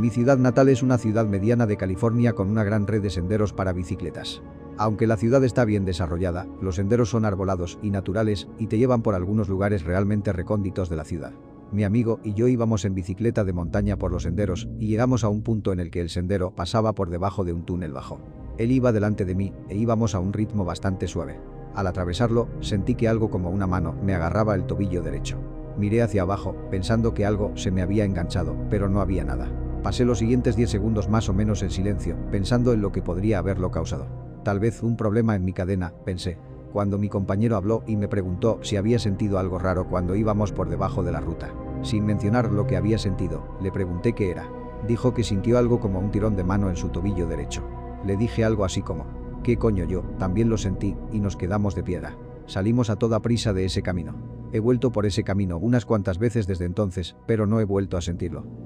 Mi 0.00 0.10
ciudad 0.10 0.38
natal 0.38 0.68
es 0.68 0.82
una 0.82 0.98
ciudad 0.98 1.26
mediana 1.26 1.66
de 1.66 1.76
California 1.76 2.32
con 2.32 2.50
una 2.50 2.64
gran 2.64 2.86
red 2.86 3.00
de 3.00 3.10
senderos 3.10 3.52
para 3.52 3.72
bicicletas. 3.72 4.42
Aunque 4.76 5.06
la 5.06 5.16
ciudad 5.16 5.44
está 5.44 5.64
bien 5.64 5.84
desarrollada, 5.84 6.48
los 6.60 6.76
senderos 6.76 7.10
son 7.10 7.24
arbolados 7.24 7.78
y 7.80 7.90
naturales 7.90 8.48
y 8.58 8.66
te 8.66 8.76
llevan 8.76 9.02
por 9.02 9.14
algunos 9.14 9.48
lugares 9.48 9.84
realmente 9.84 10.32
recónditos 10.32 10.90
de 10.90 10.96
la 10.96 11.04
ciudad. 11.04 11.32
Mi 11.70 11.84
amigo 11.84 12.18
y 12.24 12.34
yo 12.34 12.48
íbamos 12.48 12.84
en 12.84 12.94
bicicleta 12.94 13.44
de 13.44 13.52
montaña 13.52 13.96
por 13.96 14.10
los 14.10 14.24
senderos 14.24 14.68
y 14.80 14.88
llegamos 14.88 15.22
a 15.22 15.28
un 15.28 15.42
punto 15.42 15.72
en 15.72 15.78
el 15.78 15.90
que 15.90 16.00
el 16.00 16.10
sendero 16.10 16.50
pasaba 16.50 16.92
por 16.92 17.08
debajo 17.08 17.44
de 17.44 17.52
un 17.52 17.64
túnel 17.64 17.92
bajo. 17.92 18.18
Él 18.58 18.72
iba 18.72 18.92
delante 18.92 19.24
de 19.24 19.36
mí 19.36 19.52
e 19.68 19.76
íbamos 19.76 20.16
a 20.16 20.20
un 20.20 20.32
ritmo 20.32 20.64
bastante 20.64 21.06
suave. 21.06 21.38
Al 21.74 21.86
atravesarlo, 21.86 22.48
sentí 22.60 22.96
que 22.96 23.08
algo 23.08 23.30
como 23.30 23.50
una 23.50 23.68
mano 23.68 23.94
me 24.02 24.14
agarraba 24.14 24.56
el 24.56 24.66
tobillo 24.66 25.02
derecho. 25.02 25.38
Miré 25.78 26.02
hacia 26.02 26.22
abajo, 26.22 26.56
pensando 26.70 27.14
que 27.14 27.24
algo 27.24 27.56
se 27.56 27.70
me 27.70 27.82
había 27.82 28.04
enganchado, 28.04 28.56
pero 28.70 28.88
no 28.88 29.00
había 29.00 29.24
nada. 29.24 29.50
Pasé 29.84 30.06
los 30.06 30.18
siguientes 30.18 30.56
10 30.56 30.70
segundos 30.70 31.10
más 31.10 31.28
o 31.28 31.34
menos 31.34 31.62
en 31.62 31.70
silencio, 31.70 32.16
pensando 32.30 32.72
en 32.72 32.80
lo 32.80 32.90
que 32.90 33.02
podría 33.02 33.36
haberlo 33.36 33.70
causado. 33.70 34.06
Tal 34.42 34.58
vez 34.58 34.82
un 34.82 34.96
problema 34.96 35.36
en 35.36 35.44
mi 35.44 35.52
cadena, 35.52 35.92
pensé, 36.06 36.38
cuando 36.72 36.96
mi 36.96 37.10
compañero 37.10 37.54
habló 37.54 37.84
y 37.86 37.98
me 37.98 38.08
preguntó 38.08 38.60
si 38.62 38.76
había 38.76 38.98
sentido 38.98 39.38
algo 39.38 39.58
raro 39.58 39.86
cuando 39.86 40.16
íbamos 40.16 40.52
por 40.52 40.70
debajo 40.70 41.02
de 41.02 41.12
la 41.12 41.20
ruta. 41.20 41.52
Sin 41.82 42.06
mencionar 42.06 42.50
lo 42.50 42.66
que 42.66 42.78
había 42.78 42.96
sentido, 42.96 43.58
le 43.62 43.70
pregunté 43.70 44.14
qué 44.14 44.30
era. 44.30 44.48
Dijo 44.88 45.12
que 45.12 45.22
sintió 45.22 45.58
algo 45.58 45.80
como 45.80 45.98
un 45.98 46.10
tirón 46.10 46.34
de 46.34 46.44
mano 46.44 46.70
en 46.70 46.76
su 46.76 46.88
tobillo 46.88 47.28
derecho. 47.28 47.62
Le 48.06 48.16
dije 48.16 48.42
algo 48.42 48.64
así 48.64 48.80
como, 48.80 49.04
¿qué 49.42 49.58
coño 49.58 49.84
yo? 49.84 50.00
También 50.18 50.48
lo 50.48 50.56
sentí, 50.56 50.96
y 51.12 51.20
nos 51.20 51.36
quedamos 51.36 51.74
de 51.74 51.82
piedra. 51.82 52.16
Salimos 52.46 52.88
a 52.88 52.96
toda 52.96 53.20
prisa 53.20 53.52
de 53.52 53.66
ese 53.66 53.82
camino. 53.82 54.14
He 54.50 54.60
vuelto 54.60 54.92
por 54.92 55.04
ese 55.04 55.24
camino 55.24 55.58
unas 55.58 55.84
cuantas 55.84 56.16
veces 56.16 56.46
desde 56.46 56.64
entonces, 56.64 57.16
pero 57.26 57.46
no 57.46 57.60
he 57.60 57.64
vuelto 57.64 57.98
a 57.98 58.00
sentirlo. 58.00 58.63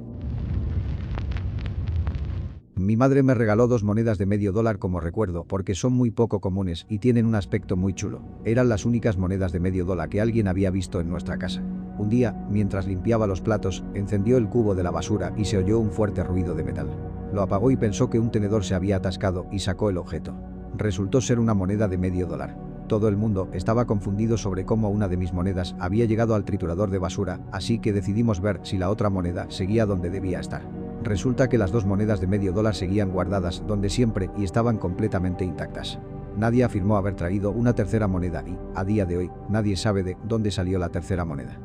Mi 2.78 2.96
madre 2.96 3.24
me 3.24 3.34
regaló 3.34 3.66
dos 3.66 3.82
monedas 3.82 4.18
de 4.18 4.26
medio 4.26 4.52
dólar 4.52 4.78
como 4.78 5.00
recuerdo 5.00 5.44
porque 5.44 5.74
son 5.74 5.94
muy 5.94 6.12
poco 6.12 6.40
comunes 6.40 6.86
y 6.88 7.00
tienen 7.00 7.26
un 7.26 7.34
aspecto 7.34 7.76
muy 7.76 7.92
chulo. 7.92 8.22
Eran 8.44 8.68
las 8.68 8.86
únicas 8.86 9.18
monedas 9.18 9.50
de 9.50 9.58
medio 9.58 9.84
dólar 9.84 10.08
que 10.08 10.20
alguien 10.20 10.46
había 10.46 10.70
visto 10.70 11.00
en 11.00 11.08
nuestra 11.08 11.38
casa. 11.38 11.60
Un 11.98 12.08
día, 12.08 12.46
mientras 12.48 12.86
limpiaba 12.86 13.26
los 13.26 13.40
platos, 13.40 13.82
encendió 13.94 14.36
el 14.36 14.48
cubo 14.48 14.76
de 14.76 14.84
la 14.84 14.92
basura 14.92 15.32
y 15.36 15.44
se 15.44 15.58
oyó 15.58 15.80
un 15.80 15.90
fuerte 15.90 16.22
ruido 16.22 16.54
de 16.54 16.62
metal. 16.62 16.88
Lo 17.32 17.42
apagó 17.42 17.72
y 17.72 17.76
pensó 17.76 18.08
que 18.10 18.20
un 18.20 18.30
tenedor 18.30 18.64
se 18.64 18.76
había 18.76 18.98
atascado 18.98 19.48
y 19.50 19.58
sacó 19.58 19.90
el 19.90 19.98
objeto. 19.98 20.36
Resultó 20.76 21.20
ser 21.20 21.40
una 21.40 21.54
moneda 21.54 21.88
de 21.88 21.98
medio 21.98 22.26
dólar. 22.26 22.56
Todo 22.86 23.08
el 23.08 23.16
mundo 23.16 23.48
estaba 23.52 23.86
confundido 23.86 24.38
sobre 24.38 24.64
cómo 24.64 24.88
una 24.88 25.08
de 25.08 25.16
mis 25.16 25.32
monedas 25.32 25.74
había 25.80 26.04
llegado 26.04 26.36
al 26.36 26.44
triturador 26.44 26.90
de 26.90 26.98
basura, 26.98 27.40
así 27.50 27.80
que 27.80 27.92
decidimos 27.92 28.40
ver 28.40 28.60
si 28.62 28.78
la 28.78 28.88
otra 28.88 29.10
moneda 29.10 29.46
seguía 29.50 29.84
donde 29.84 30.10
debía 30.10 30.38
estar. 30.38 30.77
Resulta 31.02 31.48
que 31.48 31.58
las 31.58 31.70
dos 31.70 31.86
monedas 31.86 32.20
de 32.20 32.26
medio 32.26 32.52
dólar 32.52 32.74
seguían 32.74 33.10
guardadas 33.10 33.62
donde 33.66 33.88
siempre 33.88 34.30
y 34.36 34.44
estaban 34.44 34.78
completamente 34.78 35.44
intactas. 35.44 35.98
Nadie 36.36 36.64
afirmó 36.64 36.96
haber 36.96 37.14
traído 37.14 37.50
una 37.50 37.74
tercera 37.74 38.08
moneda 38.08 38.44
y, 38.46 38.56
a 38.74 38.84
día 38.84 39.06
de 39.06 39.16
hoy, 39.16 39.30
nadie 39.48 39.76
sabe 39.76 40.02
de 40.02 40.16
dónde 40.24 40.50
salió 40.50 40.78
la 40.78 40.88
tercera 40.88 41.24
moneda. 41.24 41.58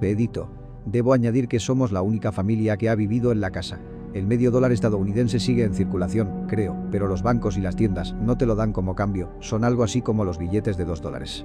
Pedito. 0.00 0.50
Debo 0.86 1.12
añadir 1.12 1.46
que 1.46 1.60
somos 1.60 1.92
la 1.92 2.00
única 2.00 2.32
familia 2.32 2.78
que 2.78 2.88
ha 2.88 2.94
vivido 2.94 3.32
en 3.32 3.40
la 3.42 3.50
casa. 3.50 3.78
El 4.14 4.26
medio 4.26 4.50
dólar 4.50 4.72
estadounidense 4.72 5.38
sigue 5.38 5.62
en 5.64 5.74
circulación, 5.74 6.46
creo, 6.48 6.74
pero 6.90 7.06
los 7.06 7.22
bancos 7.22 7.58
y 7.58 7.60
las 7.60 7.76
tiendas 7.76 8.14
no 8.14 8.36
te 8.36 8.46
lo 8.46 8.56
dan 8.56 8.72
como 8.72 8.94
cambio, 8.94 9.30
son 9.40 9.62
algo 9.62 9.84
así 9.84 10.00
como 10.00 10.24
los 10.24 10.38
billetes 10.38 10.76
de 10.76 10.86
dos 10.86 11.02
dólares. 11.02 11.44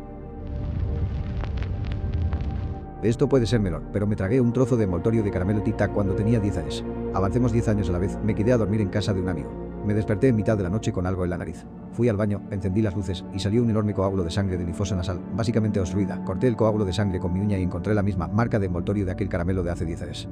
Esto 3.04 3.30
puede 3.30 3.46
ser 3.46 3.60
menor, 3.60 3.84
pero 3.94 4.08
me 4.08 4.16
tragué 4.16 4.42
un 4.42 4.52
trozo 4.52 4.78
de 4.78 4.86
envoltorio 4.86 5.22
de 5.22 5.30
caramelo 5.30 5.62
Tic 5.62 5.92
cuando 5.94 6.16
tenía 6.16 6.40
10 6.40 6.58
años. 6.58 6.84
Avancemos 7.16 7.54
10 7.54 7.70
años 7.70 7.88
a 7.88 7.94
la 7.94 8.00
vez, 8.00 8.20
me 8.26 8.36
quedé 8.36 8.52
a 8.52 8.58
dormir 8.58 8.82
en 8.82 8.90
casa 8.90 9.14
de 9.14 9.22
un 9.22 9.30
amigo. 9.30 9.50
Me 9.86 9.94
desperté 9.94 10.28
en 10.28 10.36
mitad 10.36 10.58
de 10.58 10.64
la 10.64 10.70
noche 10.70 10.92
con 10.92 11.08
algo 11.08 11.24
en 11.24 11.30
la 11.30 11.38
nariz. 11.38 11.66
Fui 11.94 12.10
al 12.10 12.18
baño, 12.18 12.42
encendí 12.52 12.82
las 12.82 12.94
luces 12.94 13.24
y 13.34 13.40
salió 13.40 13.64
un 13.64 13.70
enorme 13.70 13.94
coágulo 13.94 14.26
de 14.26 14.32
sangre 14.32 14.58
de 14.58 14.66
mi 14.66 14.74
fosa 14.74 14.98
nasal, 14.98 15.22
básicamente 15.34 15.80
obstruida. 15.80 16.22
Corté 16.26 16.48
el 16.50 16.58
coágulo 16.58 16.84
de 16.84 16.92
sangre 16.92 17.22
con 17.22 17.32
mi 17.32 17.40
uña 17.40 17.58
y 17.58 17.64
encontré 17.64 17.94
la 17.94 18.04
misma 18.04 18.28
marca 18.28 18.60
de 18.60 18.66
envoltorio 18.66 19.06
de 19.06 19.14
aquel 19.14 19.30
caramelo 19.30 19.64
de 19.64 19.72
hace 19.72 19.86
10 19.86 20.02
años. 20.02 20.30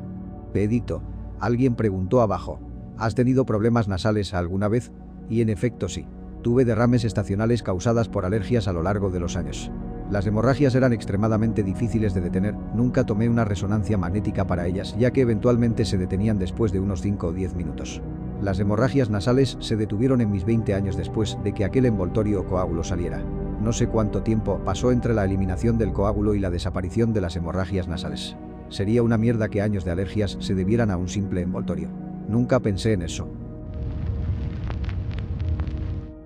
Pedito. 0.51 1.01
Alguien 1.39 1.75
preguntó 1.75 2.19
abajo. 2.19 2.59
¿Has 2.97 3.15
tenido 3.15 3.45
problemas 3.45 3.87
nasales 3.87 4.33
alguna 4.33 4.67
vez? 4.67 4.91
Y 5.29 5.39
en 5.39 5.47
efecto 5.47 5.87
sí. 5.87 6.05
Tuve 6.41 6.65
derrames 6.65 7.05
estacionales 7.05 7.63
causadas 7.63 8.09
por 8.09 8.25
alergias 8.25 8.67
a 8.67 8.73
lo 8.73 8.83
largo 8.83 9.09
de 9.09 9.21
los 9.21 9.37
años. 9.37 9.71
Las 10.13 10.27
hemorragias 10.27 10.75
eran 10.75 10.93
extremadamente 10.93 11.63
difíciles 11.63 12.13
de 12.13 12.21
detener, 12.21 12.53
nunca 12.75 13.03
tomé 13.03 13.27
una 13.29 13.45
resonancia 13.45 13.97
magnética 13.97 14.45
para 14.45 14.67
ellas, 14.67 14.95
ya 14.99 15.09
que 15.09 15.21
eventualmente 15.21 15.85
se 15.85 15.97
detenían 15.97 16.37
después 16.37 16.71
de 16.71 16.79
unos 16.79 17.01
5 17.01 17.25
o 17.29 17.33
10 17.33 17.55
minutos. 17.55 17.99
Las 18.39 18.59
hemorragias 18.59 19.09
nasales 19.09 19.57
se 19.59 19.75
detuvieron 19.75 20.21
en 20.21 20.29
mis 20.29 20.45
20 20.45 20.75
años 20.75 20.97
después 20.97 21.39
de 21.43 21.55
que 21.55 21.65
aquel 21.65 21.87
envoltorio 21.87 22.41
o 22.41 22.45
coágulo 22.45 22.83
saliera. 22.83 23.23
No 23.59 23.73
sé 23.73 23.87
cuánto 23.87 24.21
tiempo 24.21 24.61
pasó 24.63 24.91
entre 24.91 25.15
la 25.15 25.25
eliminación 25.25 25.79
del 25.79 25.93
coágulo 25.93 26.35
y 26.35 26.39
la 26.39 26.51
desaparición 26.51 27.11
de 27.11 27.21
las 27.21 27.35
hemorragias 27.35 27.87
nasales. 27.87 28.35
Sería 28.69 29.01
una 29.01 29.17
mierda 29.17 29.49
que 29.49 29.63
años 29.63 29.83
de 29.83 29.93
alergias 29.93 30.37
se 30.39 30.53
debieran 30.53 30.91
a 30.91 30.97
un 30.97 31.09
simple 31.09 31.41
envoltorio. 31.41 31.89
Nunca 32.27 32.59
pensé 32.59 32.93
en 32.93 33.01
eso. 33.01 33.27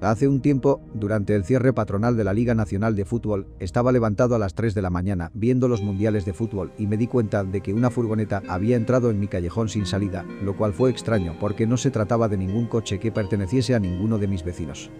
Hace 0.01 0.27
un 0.27 0.41
tiempo, 0.41 0.79
durante 0.93 1.33
el 1.33 1.43
cierre 1.43 1.73
patronal 1.73 2.15
de 2.15 2.23
la 2.23 2.33
Liga 2.33 2.53
Nacional 2.53 2.95
de 2.95 3.03
Fútbol, 3.03 3.47
estaba 3.59 3.91
levantado 3.91 4.35
a 4.35 4.39
las 4.39 4.53
3 4.53 4.75
de 4.75 4.83
la 4.83 4.91
mañana 4.91 5.31
viendo 5.33 5.67
los 5.67 5.81
mundiales 5.81 6.23
de 6.23 6.33
fútbol 6.33 6.71
y 6.77 6.85
me 6.85 6.97
di 6.97 7.07
cuenta 7.07 7.43
de 7.43 7.61
que 7.61 7.73
una 7.73 7.89
furgoneta 7.89 8.43
había 8.47 8.75
entrado 8.75 9.09
en 9.09 9.19
mi 9.19 9.27
callejón 9.27 9.69
sin 9.69 9.87
salida, 9.87 10.23
lo 10.43 10.55
cual 10.55 10.73
fue 10.73 10.91
extraño 10.91 11.35
porque 11.39 11.65
no 11.65 11.77
se 11.77 11.89
trataba 11.89 12.27
de 12.27 12.37
ningún 12.37 12.67
coche 12.67 12.99
que 12.99 13.11
perteneciese 13.11 13.73
a 13.73 13.79
ninguno 13.79 14.19
de 14.19 14.27
mis 14.27 14.43
vecinos. 14.43 14.91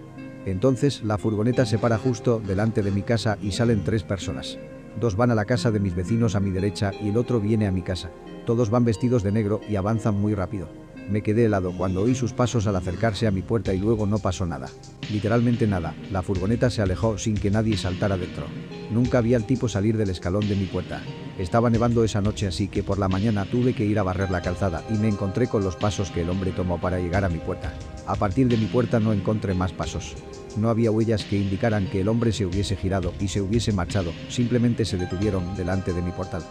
Entonces, 0.47 1.03
la 1.03 1.19
furgoneta 1.19 1.67
se 1.67 1.77
para 1.77 1.99
justo 1.99 2.41
delante 2.45 2.81
de 2.81 2.89
mi 2.89 3.03
casa 3.03 3.37
y 3.39 3.51
salen 3.51 3.83
tres 3.83 4.01
personas. 4.01 4.57
Dos 4.99 5.15
van 5.15 5.29
a 5.29 5.35
la 5.35 5.45
casa 5.45 5.69
de 5.69 5.79
mis 5.79 5.95
vecinos 5.95 6.35
a 6.35 6.39
mi 6.39 6.49
derecha 6.49 6.91
y 6.99 7.09
el 7.09 7.17
otro 7.17 7.39
viene 7.39 7.67
a 7.67 7.71
mi 7.71 7.83
casa. 7.83 8.09
Todos 8.47 8.71
van 8.71 8.83
vestidos 8.83 9.21
de 9.21 9.31
negro 9.31 9.61
y 9.69 9.75
avanzan 9.75 10.19
muy 10.19 10.33
rápido. 10.33 10.86
Me 11.09 11.21
quedé 11.21 11.45
helado 11.45 11.71
cuando 11.71 12.01
oí 12.01 12.15
sus 12.15 12.33
pasos 12.33 12.67
al 12.67 12.75
acercarse 12.75 13.27
a 13.27 13.31
mi 13.31 13.41
puerta 13.41 13.73
y 13.73 13.77
luego 13.77 14.05
no 14.05 14.19
pasó 14.19 14.45
nada. 14.45 14.67
Literalmente 15.09 15.65
nada, 15.65 15.95
la 16.11 16.21
furgoneta 16.21 16.69
se 16.69 16.81
alejó 16.81 17.17
sin 17.17 17.35
que 17.35 17.49
nadie 17.49 17.77
saltara 17.77 18.17
dentro. 18.17 18.45
Nunca 18.91 19.21
vi 19.21 19.33
al 19.33 19.45
tipo 19.45 19.69
salir 19.69 19.95
del 19.95 20.09
escalón 20.09 20.47
de 20.49 20.57
mi 20.57 20.65
puerta. 20.65 21.01
Estaba 21.37 21.69
nevando 21.69 22.03
esa 22.03 22.19
noche 22.19 22.47
así 22.47 22.67
que 22.67 22.83
por 22.83 22.99
la 22.99 23.07
mañana 23.07 23.45
tuve 23.45 23.73
que 23.73 23.85
ir 23.85 23.99
a 23.99 24.03
barrer 24.03 24.31
la 24.31 24.41
calzada 24.41 24.83
y 24.89 24.95
me 24.95 25.07
encontré 25.07 25.47
con 25.47 25.63
los 25.63 25.77
pasos 25.77 26.11
que 26.11 26.21
el 26.21 26.29
hombre 26.29 26.51
tomó 26.51 26.81
para 26.81 26.99
llegar 26.99 27.23
a 27.23 27.29
mi 27.29 27.39
puerta. 27.39 27.73
A 28.05 28.15
partir 28.15 28.49
de 28.49 28.57
mi 28.57 28.65
puerta 28.65 28.99
no 28.99 29.13
encontré 29.13 29.53
más 29.53 29.71
pasos. 29.71 30.13
No 30.57 30.69
había 30.69 30.91
huellas 30.91 31.23
que 31.23 31.37
indicaran 31.37 31.87
que 31.89 32.01
el 32.01 32.09
hombre 32.09 32.33
se 32.33 32.45
hubiese 32.45 32.75
girado 32.75 33.13
y 33.21 33.29
se 33.29 33.41
hubiese 33.41 33.71
marchado, 33.71 34.11
simplemente 34.27 34.83
se 34.83 34.97
detuvieron 34.97 35.55
delante 35.55 35.93
de 35.93 36.01
mi 36.01 36.11
portal. 36.11 36.43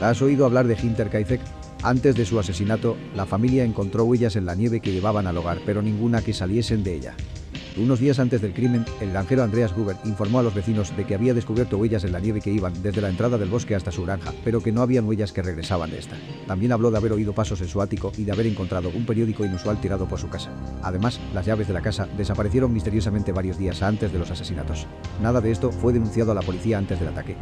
¿Has 0.00 0.20
oído 0.20 0.46
hablar 0.46 0.66
de 0.66 0.76
Hinter 0.80 1.10
Kaifek? 1.10 1.40
Antes 1.84 2.14
de 2.16 2.24
su 2.24 2.40
asesinato, 2.40 2.96
la 3.14 3.26
familia 3.26 3.62
encontró 3.62 4.04
huellas 4.04 4.36
en 4.36 4.46
la 4.46 4.54
nieve 4.54 4.80
que 4.80 4.90
llevaban 4.90 5.26
al 5.26 5.36
hogar, 5.36 5.58
pero 5.66 5.82
ninguna 5.82 6.22
que 6.22 6.32
saliesen 6.32 6.82
de 6.82 6.94
ella. 6.94 7.14
Unos 7.76 7.98
días 7.98 8.20
antes 8.20 8.40
del 8.40 8.54
crimen, 8.54 8.84
el 9.00 9.10
granjero 9.10 9.42
Andreas 9.42 9.74
Gruber 9.74 9.96
informó 10.04 10.38
a 10.38 10.44
los 10.44 10.54
vecinos 10.54 10.96
de 10.96 11.04
que 11.04 11.16
había 11.16 11.34
descubierto 11.34 11.76
huellas 11.76 12.04
en 12.04 12.12
la 12.12 12.20
nieve 12.20 12.40
que 12.40 12.52
iban 12.52 12.72
desde 12.84 13.00
la 13.00 13.08
entrada 13.08 13.36
del 13.36 13.48
bosque 13.48 13.74
hasta 13.74 13.90
su 13.90 14.04
granja, 14.04 14.32
pero 14.44 14.60
que 14.60 14.70
no 14.70 14.80
habían 14.80 15.06
huellas 15.06 15.32
que 15.32 15.42
regresaban 15.42 15.90
de 15.90 15.98
esta. 15.98 16.16
También 16.46 16.70
habló 16.70 16.92
de 16.92 16.98
haber 16.98 17.12
oído 17.12 17.32
pasos 17.32 17.60
en 17.62 17.66
su 17.66 17.82
ático 17.82 18.12
y 18.16 18.22
de 18.22 18.30
haber 18.30 18.46
encontrado 18.46 18.92
un 18.94 19.04
periódico 19.04 19.44
inusual 19.44 19.80
tirado 19.80 20.06
por 20.06 20.20
su 20.20 20.28
casa. 20.28 20.50
Además, 20.82 21.18
las 21.34 21.46
llaves 21.46 21.66
de 21.66 21.74
la 21.74 21.82
casa 21.82 22.06
desaparecieron 22.16 22.72
misteriosamente 22.72 23.32
varios 23.32 23.58
días 23.58 23.82
antes 23.82 24.12
de 24.12 24.20
los 24.20 24.30
asesinatos. 24.30 24.86
Nada 25.20 25.40
de 25.40 25.50
esto 25.50 25.72
fue 25.72 25.92
denunciado 25.92 26.30
a 26.30 26.36
la 26.36 26.42
policía 26.42 26.78
antes 26.78 27.00
del 27.00 27.08
ataque. 27.08 27.34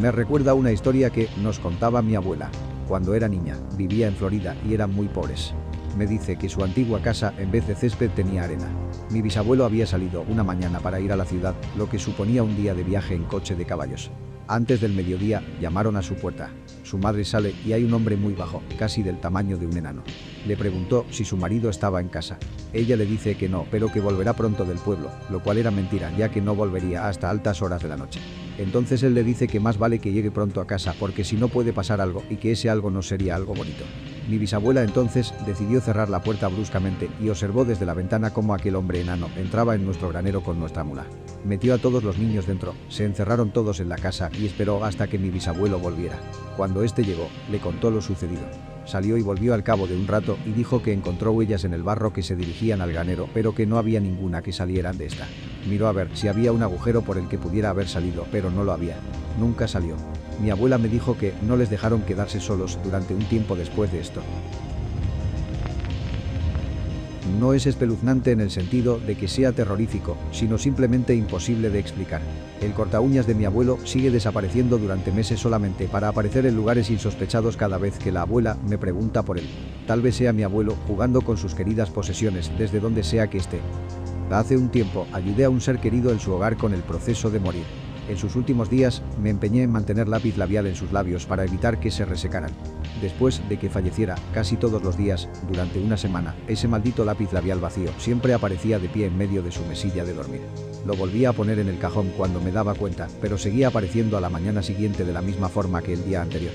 Me 0.00 0.10
recuerda 0.10 0.54
una 0.54 0.72
historia 0.72 1.10
que 1.10 1.28
nos 1.42 1.58
contaba 1.58 2.00
mi 2.00 2.14
abuela. 2.14 2.50
Cuando 2.88 3.14
era 3.14 3.28
niña, 3.28 3.58
vivía 3.76 4.08
en 4.08 4.16
Florida 4.16 4.56
y 4.66 4.72
eran 4.72 4.94
muy 4.94 5.08
pobres 5.08 5.54
me 5.96 6.06
dice 6.06 6.36
que 6.36 6.48
su 6.48 6.62
antigua 6.62 7.00
casa 7.00 7.32
en 7.38 7.50
vez 7.50 7.66
de 7.66 7.74
césped 7.74 8.10
tenía 8.10 8.44
arena. 8.44 8.68
Mi 9.10 9.22
bisabuelo 9.22 9.64
había 9.64 9.86
salido 9.86 10.22
una 10.28 10.44
mañana 10.44 10.80
para 10.80 11.00
ir 11.00 11.12
a 11.12 11.16
la 11.16 11.24
ciudad, 11.24 11.54
lo 11.76 11.88
que 11.88 11.98
suponía 11.98 12.42
un 12.42 12.56
día 12.56 12.74
de 12.74 12.84
viaje 12.84 13.14
en 13.14 13.24
coche 13.24 13.54
de 13.54 13.64
caballos. 13.64 14.10
Antes 14.46 14.82
del 14.82 14.92
mediodía 14.92 15.42
llamaron 15.58 15.96
a 15.96 16.02
su 16.02 16.16
puerta. 16.16 16.50
Su 16.82 16.98
madre 16.98 17.24
sale 17.24 17.54
y 17.64 17.72
hay 17.72 17.82
un 17.82 17.94
hombre 17.94 18.16
muy 18.16 18.34
bajo, 18.34 18.62
casi 18.78 19.02
del 19.02 19.18
tamaño 19.18 19.56
de 19.56 19.66
un 19.66 19.76
enano. 19.76 20.02
Le 20.46 20.56
preguntó 20.56 21.06
si 21.10 21.24
su 21.24 21.38
marido 21.38 21.70
estaba 21.70 22.00
en 22.00 22.08
casa. 22.08 22.38
Ella 22.74 22.96
le 22.96 23.06
dice 23.06 23.36
que 23.36 23.48
no, 23.48 23.66
pero 23.70 23.90
que 23.90 24.00
volverá 24.00 24.34
pronto 24.34 24.66
del 24.66 24.78
pueblo, 24.78 25.10
lo 25.30 25.42
cual 25.42 25.56
era 25.56 25.70
mentira, 25.70 26.14
ya 26.18 26.30
que 26.30 26.42
no 26.42 26.54
volvería 26.54 27.08
hasta 27.08 27.30
altas 27.30 27.62
horas 27.62 27.82
de 27.82 27.88
la 27.88 27.96
noche. 27.96 28.20
Entonces 28.58 29.02
él 29.02 29.14
le 29.14 29.24
dice 29.24 29.48
que 29.48 29.60
más 29.60 29.78
vale 29.78 29.98
que 29.98 30.12
llegue 30.12 30.30
pronto 30.30 30.60
a 30.60 30.66
casa 30.66 30.94
porque 31.00 31.24
si 31.24 31.36
no 31.36 31.48
puede 31.48 31.72
pasar 31.72 32.02
algo 32.02 32.22
y 32.28 32.36
que 32.36 32.52
ese 32.52 32.68
algo 32.68 32.90
no 32.90 33.00
sería 33.00 33.36
algo 33.36 33.54
bonito. 33.54 33.84
Mi 34.28 34.38
bisabuela 34.38 34.82
entonces 34.82 35.34
decidió 35.46 35.80
cerrar 35.80 36.08
la 36.08 36.22
puerta 36.22 36.48
bruscamente 36.48 37.10
y 37.20 37.28
observó 37.28 37.64
desde 37.64 37.84
la 37.84 37.92
ventana 37.92 38.32
cómo 38.32 38.54
aquel 38.54 38.76
hombre 38.76 39.00
enano 39.00 39.28
entraba 39.36 39.74
en 39.74 39.84
nuestro 39.84 40.08
granero 40.08 40.42
con 40.42 40.58
nuestra 40.58 40.82
mula. 40.82 41.04
Metió 41.44 41.74
a 41.74 41.78
todos 41.78 42.02
los 42.02 42.16
niños 42.16 42.46
dentro, 42.46 42.74
se 42.88 43.04
encerraron 43.04 43.52
todos 43.52 43.80
en 43.80 43.90
la 43.90 43.96
casa 43.96 44.30
y 44.38 44.46
esperó 44.46 44.82
hasta 44.82 45.08
que 45.08 45.18
mi 45.18 45.28
bisabuelo 45.28 45.78
volviera. 45.78 46.16
Cuando 46.56 46.82
éste 46.82 47.04
llegó, 47.04 47.28
le 47.50 47.58
contó 47.58 47.90
lo 47.90 48.00
sucedido. 48.00 48.44
Salió 48.86 49.18
y 49.18 49.22
volvió 49.22 49.52
al 49.52 49.62
cabo 49.62 49.86
de 49.86 49.96
un 49.96 50.06
rato 50.06 50.38
y 50.46 50.52
dijo 50.52 50.82
que 50.82 50.92
encontró 50.92 51.32
huellas 51.32 51.64
en 51.64 51.74
el 51.74 51.82
barro 51.82 52.12
que 52.12 52.22
se 52.22 52.36
dirigían 52.36 52.80
al 52.80 52.92
granero, 52.92 53.28
pero 53.34 53.54
que 53.54 53.66
no 53.66 53.78
había 53.78 54.00
ninguna 54.00 54.42
que 54.42 54.52
salieran 54.52 54.96
de 54.96 55.06
esta. 55.06 55.26
Miró 55.68 55.86
a 55.86 55.92
ver 55.92 56.08
si 56.14 56.28
había 56.28 56.52
un 56.52 56.62
agujero 56.62 57.02
por 57.02 57.18
el 57.18 57.28
que 57.28 57.38
pudiera 57.38 57.70
haber 57.70 57.88
salido, 57.88 58.26
pero 58.30 58.50
no 58.50 58.64
lo 58.64 58.72
había. 58.72 58.96
Nunca 59.38 59.68
salió. 59.68 59.96
Mi 60.40 60.50
abuela 60.50 60.78
me 60.78 60.88
dijo 60.88 61.16
que 61.16 61.32
no 61.42 61.56
les 61.56 61.70
dejaron 61.70 62.02
quedarse 62.02 62.40
solos 62.40 62.78
durante 62.82 63.14
un 63.14 63.24
tiempo 63.24 63.56
después 63.56 63.92
de 63.92 64.00
esto. 64.00 64.22
No 67.38 67.54
es 67.54 67.66
espeluznante 67.66 68.32
en 68.32 68.40
el 68.40 68.50
sentido 68.50 68.98
de 68.98 69.16
que 69.16 69.28
sea 69.28 69.52
terrorífico, 69.52 70.16
sino 70.30 70.58
simplemente 70.58 71.14
imposible 71.14 71.70
de 71.70 71.78
explicar. 71.78 72.20
El 72.60 72.72
corta 72.72 73.00
uñas 73.00 73.26
de 73.26 73.34
mi 73.34 73.44
abuelo 73.44 73.78
sigue 73.84 74.10
desapareciendo 74.10 74.78
durante 74.78 75.10
meses 75.10 75.40
solamente 75.40 75.88
para 75.88 76.08
aparecer 76.08 76.46
en 76.46 76.54
lugares 76.54 76.90
insospechados 76.90 77.56
cada 77.56 77.78
vez 77.78 77.98
que 77.98 78.12
la 78.12 78.22
abuela 78.22 78.56
me 78.68 78.78
pregunta 78.78 79.22
por 79.22 79.38
él. 79.38 79.48
Tal 79.86 80.02
vez 80.02 80.16
sea 80.16 80.32
mi 80.32 80.42
abuelo 80.42 80.76
jugando 80.86 81.22
con 81.22 81.36
sus 81.36 81.54
queridas 81.54 81.90
posesiones 81.90 82.50
desde 82.58 82.80
donde 82.80 83.02
sea 83.02 83.28
que 83.28 83.38
esté. 83.38 83.60
Hace 84.30 84.56
un 84.56 84.68
tiempo 84.68 85.06
ayudé 85.12 85.44
a 85.44 85.50
un 85.50 85.60
ser 85.60 85.78
querido 85.78 86.10
en 86.10 86.20
su 86.20 86.32
hogar 86.32 86.56
con 86.56 86.74
el 86.74 86.82
proceso 86.82 87.30
de 87.30 87.40
morir. 87.40 87.83
En 88.08 88.18
sus 88.18 88.36
últimos 88.36 88.68
días, 88.68 89.02
me 89.20 89.30
empeñé 89.30 89.62
en 89.62 89.72
mantener 89.72 90.08
lápiz 90.08 90.36
labial 90.36 90.66
en 90.66 90.74
sus 90.74 90.92
labios 90.92 91.24
para 91.24 91.44
evitar 91.44 91.80
que 91.80 91.90
se 91.90 92.04
resecaran. 92.04 92.50
Después 93.00 93.40
de 93.48 93.58
que 93.58 93.70
falleciera, 93.70 94.14
casi 94.34 94.56
todos 94.56 94.82
los 94.82 94.96
días, 94.96 95.28
durante 95.48 95.80
una 95.80 95.96
semana, 95.96 96.34
ese 96.46 96.68
maldito 96.68 97.04
lápiz 97.04 97.32
labial 97.32 97.60
vacío 97.60 97.90
siempre 97.98 98.34
aparecía 98.34 98.78
de 98.78 98.88
pie 98.88 99.06
en 99.06 99.16
medio 99.16 99.42
de 99.42 99.50
su 99.50 99.64
mesilla 99.64 100.04
de 100.04 100.12
dormir. 100.12 100.42
Lo 100.86 100.94
volvía 100.96 101.30
a 101.30 101.32
poner 101.32 101.58
en 101.58 101.68
el 101.68 101.78
cajón 101.78 102.12
cuando 102.16 102.40
me 102.40 102.52
daba 102.52 102.74
cuenta, 102.74 103.08
pero 103.22 103.38
seguía 103.38 103.68
apareciendo 103.68 104.18
a 104.18 104.20
la 104.20 104.28
mañana 104.28 104.62
siguiente 104.62 105.04
de 105.04 105.12
la 105.12 105.22
misma 105.22 105.48
forma 105.48 105.80
que 105.80 105.94
el 105.94 106.04
día 106.04 106.20
anterior. 106.20 106.52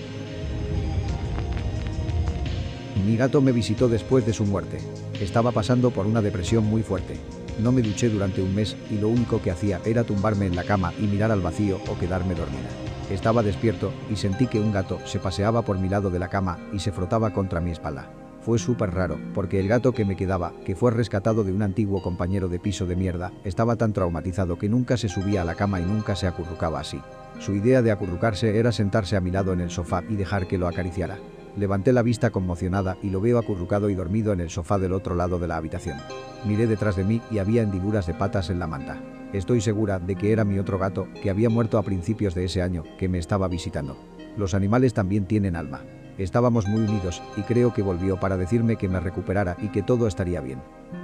Mi 3.05 3.17
gato 3.17 3.41
me 3.41 3.51
visitó 3.51 3.87
después 3.89 4.23
de 4.25 4.33
su 4.33 4.45
muerte. 4.45 4.77
Estaba 5.19 5.51
pasando 5.51 5.89
por 5.89 6.05
una 6.05 6.21
depresión 6.21 6.65
muy 6.65 6.83
fuerte. 6.83 7.17
No 7.59 7.73
me 7.73 7.81
duché 7.81 8.09
durante 8.09 8.41
un 8.41 8.55
mes 8.55 8.77
y 8.89 8.97
lo 8.97 9.09
único 9.09 9.41
que 9.41 9.51
hacía 9.51 9.81
era 9.85 10.05
tumbarme 10.05 10.45
en 10.45 10.55
la 10.55 10.63
cama 10.63 10.93
y 10.97 11.03
mirar 11.03 11.31
al 11.31 11.41
vacío 11.41 11.79
o 11.89 11.97
quedarme 11.97 12.33
dormida. 12.33 12.69
Estaba 13.11 13.43
despierto 13.43 13.91
y 14.09 14.15
sentí 14.15 14.47
que 14.47 14.59
un 14.59 14.71
gato 14.71 14.99
se 15.05 15.19
paseaba 15.19 15.63
por 15.63 15.77
mi 15.77 15.89
lado 15.89 16.09
de 16.09 16.19
la 16.19 16.29
cama 16.29 16.57
y 16.71 16.79
se 16.79 16.93
frotaba 16.93 17.33
contra 17.33 17.59
mi 17.59 17.71
espalda. 17.71 18.09
Fue 18.41 18.57
súper 18.57 18.91
raro, 18.91 19.19
porque 19.33 19.59
el 19.59 19.67
gato 19.67 19.91
que 19.91 20.05
me 20.05 20.15
quedaba, 20.15 20.53
que 20.65 20.75
fue 20.75 20.91
rescatado 20.91 21.43
de 21.43 21.51
un 21.51 21.61
antiguo 21.61 22.01
compañero 22.01 22.47
de 22.47 22.59
piso 22.59 22.85
de 22.85 22.95
mierda, 22.95 23.33
estaba 23.43 23.75
tan 23.75 23.91
traumatizado 23.91 24.57
que 24.57 24.69
nunca 24.69 24.95
se 24.95 25.09
subía 25.09 25.41
a 25.41 25.45
la 25.45 25.55
cama 25.55 25.81
y 25.81 25.83
nunca 25.83 26.15
se 26.15 26.27
acurrucaba 26.27 26.79
así. 26.79 27.01
Su 27.39 27.53
idea 27.53 27.81
de 27.81 27.91
acurrucarse 27.91 28.57
era 28.57 28.71
sentarse 28.71 29.17
a 29.17 29.21
mi 29.21 29.31
lado 29.31 29.51
en 29.51 29.59
el 29.59 29.69
sofá 29.69 30.03
y 30.07 30.15
dejar 30.15 30.47
que 30.47 30.57
lo 30.57 30.67
acariciara. 30.67 31.17
Levanté 31.57 31.93
la 31.93 32.03
vista 32.03 32.29
conmocionada 32.29 32.97
y 33.01 33.09
lo 33.09 33.21
veo 33.21 33.37
acurrucado 33.37 33.89
y 33.89 33.95
dormido 33.95 34.33
en 34.33 34.39
el 34.39 34.49
sofá 34.49 34.77
del 34.77 34.93
otro 34.93 35.15
lado 35.15 35.39
de 35.39 35.47
la 35.47 35.57
habitación. 35.57 35.97
Miré 36.45 36.67
detrás 36.67 36.95
de 36.95 37.03
mí 37.03 37.21
y 37.31 37.39
había 37.39 37.63
hendiduras 37.63 38.07
de 38.07 38.13
patas 38.13 38.49
en 38.49 38.59
la 38.59 38.67
manta. 38.67 39.01
Estoy 39.33 39.61
segura 39.61 39.99
de 39.99 40.15
que 40.15 40.31
era 40.31 40.43
mi 40.43 40.57
otro 40.57 40.79
gato, 40.79 41.07
que 41.21 41.29
había 41.29 41.49
muerto 41.49 41.77
a 41.77 41.83
principios 41.83 42.33
de 42.33 42.45
ese 42.45 42.61
año, 42.61 42.83
que 42.97 43.09
me 43.09 43.19
estaba 43.19 43.47
visitando. 43.47 43.97
Los 44.37 44.53
animales 44.53 44.93
también 44.93 45.25
tienen 45.25 45.55
alma. 45.55 45.81
Estábamos 46.17 46.67
muy 46.67 46.81
unidos 46.81 47.21
y 47.37 47.41
creo 47.43 47.73
que 47.73 47.81
volvió 47.81 48.19
para 48.19 48.37
decirme 48.37 48.77
que 48.77 48.89
me 48.89 48.99
recuperara 48.99 49.55
y 49.61 49.69
que 49.69 49.83
todo 49.83 50.07
estaría 50.07 50.41
bien. 50.41 50.61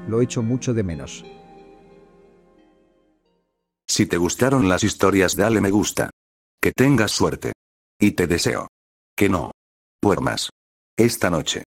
Lo 0.07 0.21
echo 0.21 0.43
mucho 0.43 0.73
de 0.73 0.83
menos. 0.83 1.23
Si 3.87 4.05
te 4.07 4.17
gustaron 4.17 4.67
las 4.67 4.83
historias 4.83 5.35
dale 5.35 5.61
me 5.61 5.69
gusta. 5.69 6.09
Que 6.61 6.71
tengas 6.71 7.11
suerte. 7.11 7.53
Y 7.99 8.11
te 8.11 8.27
deseo. 8.27 8.67
Que 9.15 9.29
no. 9.29 9.51
Puermas. 10.05 10.51
Esta 10.99 11.31
noche. 11.31 11.63